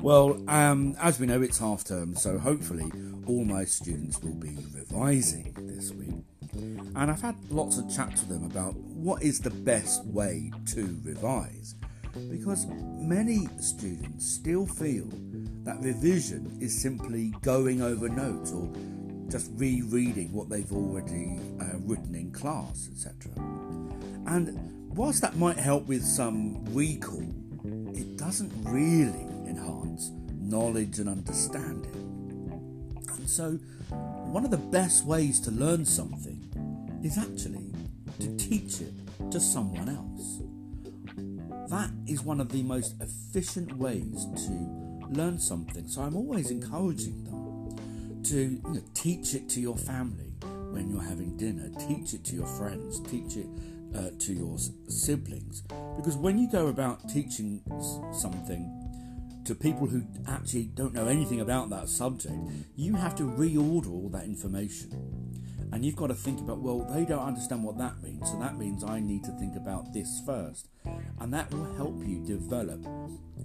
Well, 0.00 0.40
um, 0.48 0.96
as 1.00 1.18
we 1.18 1.26
know, 1.26 1.42
it's 1.42 1.58
half 1.58 1.84
term, 1.84 2.14
so 2.14 2.38
hopefully 2.38 2.90
all 3.26 3.44
my 3.44 3.64
students 3.64 4.20
will 4.22 4.34
be 4.34 4.56
revising 4.74 5.54
this 5.58 5.92
week. 5.92 6.14
And 6.94 7.10
I've 7.10 7.20
had 7.20 7.36
lots 7.50 7.78
of 7.78 7.90
chats 7.94 8.22
with 8.22 8.28
them 8.30 8.44
about 8.44 8.74
what 8.76 9.22
is 9.22 9.40
the 9.40 9.50
best 9.50 10.04
way 10.06 10.52
to 10.66 11.00
revise. 11.04 11.74
Because 12.30 12.66
many 12.66 13.48
students 13.60 14.26
still 14.26 14.66
feel 14.66 15.08
that 15.64 15.80
revision 15.80 16.56
is 16.60 16.80
simply 16.80 17.32
going 17.42 17.82
over 17.82 18.08
notes 18.08 18.52
or 18.52 18.70
just 19.28 19.50
rereading 19.54 20.32
what 20.32 20.48
they've 20.48 20.72
already 20.72 21.40
uh, 21.60 21.78
written 21.80 22.14
in 22.14 22.30
class, 22.32 22.88
etc. 22.92 23.32
And 24.26 24.56
whilst 24.94 25.20
that 25.22 25.36
might 25.36 25.58
help 25.58 25.86
with 25.86 26.04
some 26.04 26.64
recall, 26.74 27.22
it 27.94 28.16
doesn't 28.16 28.52
really 28.64 29.26
enhance 29.48 30.10
knowledge 30.40 30.98
and 30.98 31.08
understanding. 31.08 31.92
And 33.16 33.28
so, 33.28 33.52
one 33.90 34.44
of 34.44 34.50
the 34.50 34.56
best 34.56 35.04
ways 35.04 35.40
to 35.40 35.50
learn 35.50 35.84
something 35.84 36.42
is 37.02 37.18
actually 37.18 37.72
to 38.20 38.36
teach 38.36 38.80
it 38.80 38.92
to 39.30 39.40
someone 39.40 39.88
else. 39.88 40.45
That 41.68 41.90
is 42.06 42.22
one 42.22 42.40
of 42.40 42.50
the 42.50 42.62
most 42.62 42.94
efficient 43.00 43.76
ways 43.76 44.26
to 44.46 45.06
learn 45.10 45.38
something. 45.38 45.88
So, 45.88 46.02
I'm 46.02 46.16
always 46.16 46.50
encouraging 46.50 47.24
them 47.24 48.22
to 48.24 48.36
you 48.36 48.62
know, 48.64 48.82
teach 48.94 49.34
it 49.34 49.48
to 49.50 49.60
your 49.60 49.76
family 49.76 50.32
when 50.70 50.90
you're 50.90 51.02
having 51.02 51.36
dinner, 51.36 51.70
teach 51.88 52.12
it 52.14 52.24
to 52.24 52.36
your 52.36 52.46
friends, 52.46 53.00
teach 53.00 53.36
it 53.36 53.46
uh, 53.96 54.10
to 54.18 54.32
your 54.32 54.58
siblings. 54.88 55.62
Because 55.96 56.16
when 56.16 56.38
you 56.38 56.50
go 56.50 56.68
about 56.68 57.08
teaching 57.08 57.62
something 58.12 58.70
to 59.44 59.54
people 59.54 59.86
who 59.86 60.02
actually 60.26 60.64
don't 60.64 60.92
know 60.92 61.06
anything 61.06 61.40
about 61.40 61.70
that 61.70 61.88
subject, 61.88 62.34
you 62.74 62.94
have 62.94 63.14
to 63.16 63.22
reorder 63.22 63.90
all 63.90 64.08
that 64.10 64.24
information. 64.24 65.25
And 65.72 65.84
you've 65.84 65.96
got 65.96 66.08
to 66.08 66.14
think 66.14 66.40
about, 66.40 66.58
well, 66.58 66.86
they 66.92 67.04
don't 67.04 67.24
understand 67.24 67.64
what 67.64 67.78
that 67.78 68.02
means, 68.02 68.30
so 68.30 68.38
that 68.38 68.56
means 68.56 68.84
I 68.84 69.00
need 69.00 69.24
to 69.24 69.32
think 69.32 69.56
about 69.56 69.92
this 69.92 70.22
first. 70.24 70.68
And 71.20 71.32
that 71.34 71.52
will 71.52 71.72
help 71.74 72.02
you 72.06 72.24
develop 72.24 72.86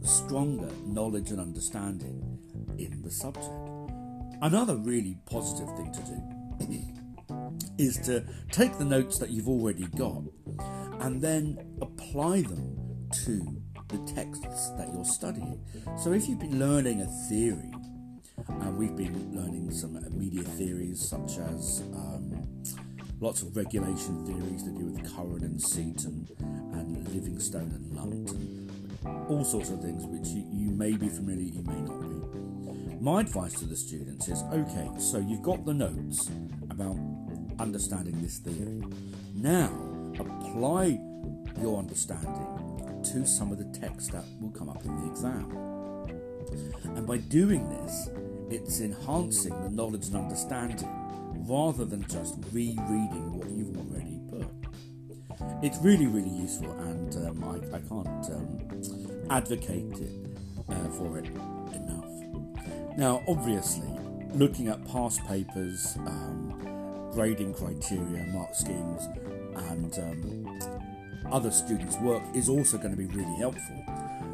stronger 0.03 0.69
knowledge 0.85 1.31
and 1.31 1.39
understanding 1.39 2.39
in 2.77 3.01
the 3.01 3.11
subject. 3.11 3.49
Another 4.41 4.75
really 4.75 5.17
positive 5.25 5.67
thing 5.77 5.91
to 5.91 6.01
do 6.01 6.93
is 7.77 7.97
to 7.99 8.23
take 8.51 8.77
the 8.77 8.85
notes 8.85 9.19
that 9.19 9.29
you've 9.29 9.47
already 9.47 9.85
got 9.95 10.23
and 11.01 11.21
then 11.21 11.57
apply 11.81 12.41
them 12.41 13.07
to 13.25 13.61
the 13.89 13.97
texts 14.13 14.69
that 14.77 14.89
you're 14.93 15.05
studying. 15.05 15.59
So 15.97 16.13
if 16.13 16.27
you've 16.27 16.39
been 16.39 16.59
learning 16.59 17.01
a 17.01 17.07
theory, 17.29 17.71
and 18.47 18.77
we've 18.77 18.95
been 18.95 19.35
learning 19.35 19.71
some 19.71 19.99
media 20.17 20.43
theories 20.43 21.01
such 21.01 21.37
as 21.37 21.83
um, 21.93 22.47
lots 23.19 23.41
of 23.41 23.55
regulation 23.55 24.25
theories 24.25 24.63
to 24.63 24.69
do 24.69 24.85
with 24.85 25.15
Curran 25.15 25.43
and 25.43 25.61
Seaton 25.61 26.27
and 26.39 27.07
Livingstone 27.13 27.71
and 27.71 27.95
Lunt 27.95 28.31
and 28.31 29.27
all 29.29 29.43
sorts 29.43 29.69
of 29.69 29.81
things 29.81 30.05
which 30.05 30.27
you, 30.29 30.45
you 30.51 30.71
may 30.71 30.91
be 30.91 31.09
familiar, 31.09 31.43
you 31.43 31.63
may 31.63 31.81
not 31.81 32.01
be. 32.01 32.11
My 32.99 33.21
advice 33.21 33.53
to 33.59 33.65
the 33.65 33.75
students 33.75 34.27
is 34.27 34.43
okay, 34.53 34.89
so 34.99 35.17
you've 35.17 35.41
got 35.41 35.65
the 35.65 35.73
notes 35.73 36.29
about 36.69 36.97
understanding 37.59 38.21
this 38.21 38.37
theory. 38.37 38.83
Now 39.33 39.71
apply 40.19 40.99
your 41.59 41.79
understanding 41.79 43.01
to 43.03 43.25
some 43.25 43.51
of 43.51 43.57
the 43.57 43.79
text 43.79 44.11
that 44.11 44.23
will 44.39 44.51
come 44.51 44.69
up 44.69 44.83
in 44.85 44.95
the 45.01 45.11
exam. 45.11 45.70
And 46.83 47.05
by 47.07 47.17
doing 47.17 47.69
this, 47.69 48.09
it's 48.49 48.81
enhancing 48.81 49.59
the 49.63 49.69
knowledge 49.69 50.07
and 50.07 50.17
understanding 50.17 50.89
rather 51.47 51.85
than 51.85 52.05
just 52.07 52.35
rereading 52.51 53.33
what 53.37 53.49
you've 53.49 53.75
already 53.77 54.19
put. 54.29 55.63
It's 55.63 55.77
really, 55.79 56.07
really 56.07 56.29
useful, 56.29 56.71
and 56.71 57.15
um, 57.27 57.43
I, 57.43 57.75
I, 57.75 57.79
can't 57.79 58.25
um, 58.31 59.27
advocate 59.29 59.99
it 59.99 60.11
uh, 60.69 60.89
for 60.89 61.17
it 61.17 61.25
enough. 61.25 62.97
Now, 62.97 63.23
obviously, 63.27 63.87
looking 64.33 64.67
at 64.67 64.85
past 64.87 65.25
papers, 65.27 65.97
um, 66.05 67.09
grading 67.13 67.53
criteria, 67.53 68.25
mark 68.27 68.53
schemes, 68.53 69.07
and 69.55 69.97
um, 69.99 70.59
other 71.31 71.51
students' 71.51 71.97
work 71.97 72.23
is 72.35 72.49
also 72.49 72.77
going 72.77 72.91
to 72.91 72.97
be 72.97 73.07
really 73.07 73.37
helpful. 73.37 73.83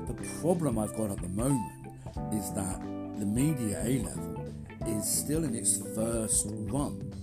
The 0.07 0.13
problem 0.41 0.79
I've 0.79 0.95
got 0.95 1.11
at 1.11 1.21
the 1.21 1.29
moment 1.29 1.86
is 2.33 2.51
that 2.53 2.81
the 3.19 3.25
media 3.25 3.81
A 3.83 4.03
level 4.03 4.53
is 4.85 5.05
still 5.07 5.43
in 5.43 5.55
its 5.55 5.77
first 5.95 6.47
run 6.49 7.13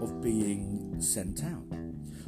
of 0.00 0.20
being 0.22 0.96
sent 1.00 1.44
out. 1.44 1.64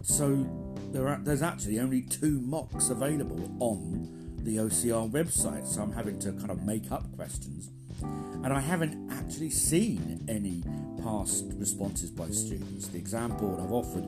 So 0.03 0.47
there 0.93 1.09
are, 1.09 1.21
there's 1.23 1.43
actually 1.43 1.81
only 1.81 2.03
two 2.03 2.41
mocks 2.41 2.91
available 2.91 3.51
on 3.61 4.37
the 4.43 4.57
OCR 4.57 5.11
website, 5.11 5.67
so 5.67 5.83
I'm 5.83 5.93
having 5.93 6.19
to 6.21 6.33
kind 6.33 6.51
of 6.51 6.63
make 6.65 6.91
up 6.91 7.15
questions. 7.17 7.71
And 8.03 8.53
I 8.53 8.61
haven't 8.61 9.11
actually 9.13 9.51
seen 9.51 10.25
any 10.29 10.63
past 11.03 11.47
responses 11.57 12.11
by 12.11 12.31
students. 12.31 12.89
The 12.89 12.99
exam 12.99 13.37
board 13.37 13.61
I've 13.61 13.73
offered 13.73 14.05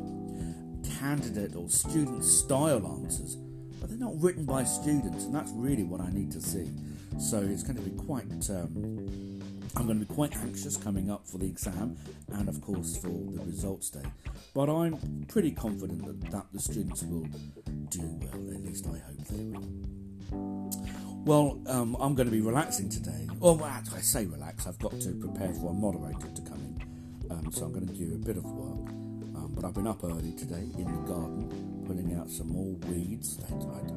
candidate 0.98 1.56
or 1.56 1.68
student 1.68 2.24
style 2.24 2.86
answers, 2.86 3.36
but 3.80 3.90
they're 3.90 3.98
not 3.98 4.20
written 4.20 4.44
by 4.44 4.64
students, 4.64 5.24
and 5.24 5.34
that's 5.34 5.50
really 5.54 5.82
what 5.82 6.00
I 6.00 6.10
need 6.10 6.30
to 6.32 6.40
see. 6.40 6.70
So 7.18 7.38
it's 7.38 7.62
going 7.62 7.76
to 7.76 7.82
be 7.82 7.96
quite. 7.96 8.50
Um, 8.50 9.40
I'm 9.76 9.86
going 9.86 10.00
to 10.00 10.04
be 10.06 10.14
quite 10.14 10.36
anxious 10.36 10.76
coming 10.76 11.10
up 11.10 11.26
for 11.26 11.38
the 11.38 11.46
exam 11.46 11.96
and, 12.32 12.48
of 12.48 12.60
course, 12.60 12.96
for 12.96 13.08
the 13.08 13.42
results 13.44 13.90
day. 13.90 14.02
But 14.54 14.68
I'm 14.68 15.24
pretty 15.28 15.52
confident 15.52 16.04
that, 16.06 16.30
that 16.32 16.46
the 16.52 16.58
students 16.60 17.02
will 17.04 17.28
do 17.88 18.18
well. 18.20 18.54
At 18.54 18.64
least 18.64 18.86
I 18.86 18.98
hope 18.98 19.26
they 19.28 19.44
will. 19.44 19.68
Well, 21.24 21.60
um, 21.66 21.96
I'm 22.00 22.14
going 22.14 22.28
to 22.28 22.32
be 22.32 22.40
relaxing 22.40 22.88
today. 22.88 23.28
Or 23.40 23.56
well, 23.56 23.70
I 23.94 24.00
say 24.00 24.26
relax. 24.26 24.66
I've 24.66 24.78
got 24.78 24.98
to 25.00 25.12
prepare 25.12 25.52
for 25.54 25.70
a 25.70 25.74
moderator 25.74 26.28
to 26.34 26.42
come 26.42 26.58
in, 26.58 27.30
um, 27.30 27.52
so 27.52 27.66
I'm 27.66 27.72
going 27.72 27.86
to 27.86 27.94
do 27.94 28.14
a 28.14 28.18
bit 28.18 28.36
of 28.36 28.44
work. 28.44 28.90
But 29.60 29.64
I've 29.68 29.74
been 29.74 29.86
up 29.88 30.02
early 30.04 30.32
today 30.32 30.68
in 30.78 30.84
the 30.84 31.02
garden, 31.02 31.79
pulling 31.90 32.14
out 32.14 32.30
some 32.30 32.52
more 32.52 32.76
weeds. 32.86 33.40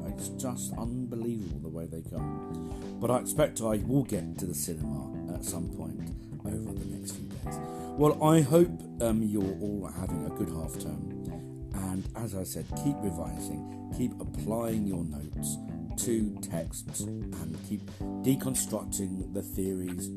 It's 0.08 0.28
just 0.30 0.72
unbelievable 0.76 1.60
the 1.60 1.68
way 1.68 1.86
they 1.86 2.02
come. 2.10 2.98
But 3.00 3.12
I 3.12 3.18
expect 3.18 3.60
I 3.60 3.76
will 3.86 4.02
get 4.02 4.36
to 4.38 4.46
the 4.46 4.54
cinema 4.54 5.32
at 5.32 5.44
some 5.44 5.68
point 5.68 6.00
over 6.44 6.72
the 6.72 6.86
next 6.86 7.12
few 7.12 7.28
days. 7.28 7.58
Well, 7.96 8.20
I 8.20 8.40
hope 8.40 8.70
um, 9.00 9.22
you're 9.22 9.56
all 9.60 9.88
having 9.96 10.26
a 10.26 10.30
good 10.30 10.48
half 10.48 10.72
term. 10.80 11.70
And 11.74 12.04
as 12.16 12.34
I 12.34 12.42
said, 12.42 12.66
keep 12.82 12.96
revising, 12.98 13.92
keep 13.96 14.12
applying 14.20 14.86
your 14.88 15.04
notes 15.04 15.56
to 16.04 16.36
texts, 16.42 17.02
and 17.02 17.56
keep 17.68 17.88
deconstructing 18.22 19.32
the 19.32 19.42
theories 19.42 20.08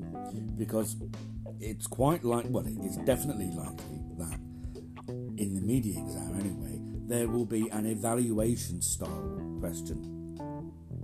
because 0.57 0.95
it's 1.59 1.85
quite 1.85 2.23
like, 2.23 2.45
well, 2.49 2.65
it's 2.65 2.97
definitely 2.97 3.51
likely 3.51 4.01
that 4.17 4.39
in 5.37 5.53
the 5.53 5.61
media 5.61 5.99
exam 5.99 6.35
anyway, 6.39 6.76
there 7.07 7.27
will 7.29 7.45
be 7.45 7.69
an 7.69 7.85
evaluation 7.85 8.81
style 8.81 9.57
question, 9.59 10.37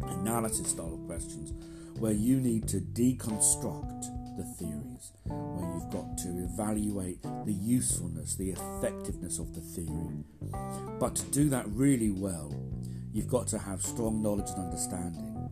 analysis 0.03 0.67
style 0.67 0.99
questions, 1.07 1.53
where 1.97 2.11
you 2.11 2.41
need 2.41 2.67
to 2.67 2.81
deconstruct 2.81 4.05
the 4.35 4.43
theories, 4.43 5.11
where 5.23 5.73
you've 5.73 5.89
got 5.91 6.17
to 6.17 6.27
evaluate 6.43 7.21
the 7.45 7.53
usefulness, 7.53 8.35
the 8.35 8.51
effectiveness 8.51 9.39
of 9.39 9.53
the 9.55 9.61
theory. 9.61 10.25
But 10.99 11.15
to 11.15 11.25
do 11.31 11.49
that 11.49 11.65
really 11.69 12.11
well, 12.11 12.53
you've 13.13 13.29
got 13.29 13.47
to 13.47 13.57
have 13.57 13.81
strong 13.81 14.21
knowledge 14.21 14.49
and 14.49 14.65
understanding. 14.65 15.49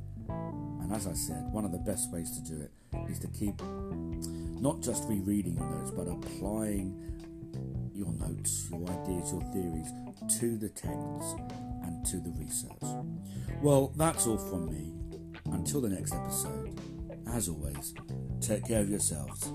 And 0.82 0.92
as 0.92 1.08
I 1.08 1.14
said, 1.14 1.52
one 1.54 1.64
of 1.64 1.72
the 1.72 1.78
best 1.78 2.12
ways 2.12 2.32
to 2.32 2.42
do 2.42 2.62
it 2.62 2.72
is 3.10 3.20
to 3.20 3.28
keep 3.28 3.62
not 4.60 4.82
just 4.82 5.08
rereading 5.08 5.56
notes, 5.56 5.92
but 5.92 6.08
applying 6.08 7.21
your 8.02 8.14
notes, 8.14 8.68
your 8.72 8.82
ideas, 8.90 9.32
your 9.32 9.44
theories 9.54 9.92
to 10.40 10.58
the 10.58 10.70
texts 10.70 11.36
and 11.84 12.06
to 12.06 12.18
the 12.18 12.32
research. 12.32 12.72
Well, 13.62 13.94
that's 13.96 14.26
all 14.26 14.38
from 14.38 14.70
me. 14.70 14.94
Until 15.52 15.82
the 15.82 15.90
next 15.90 16.14
episode, 16.14 16.80
as 17.28 17.50
always, 17.50 17.94
take 18.40 18.66
care 18.66 18.82
of 18.82 18.90
yourselves 18.90 19.52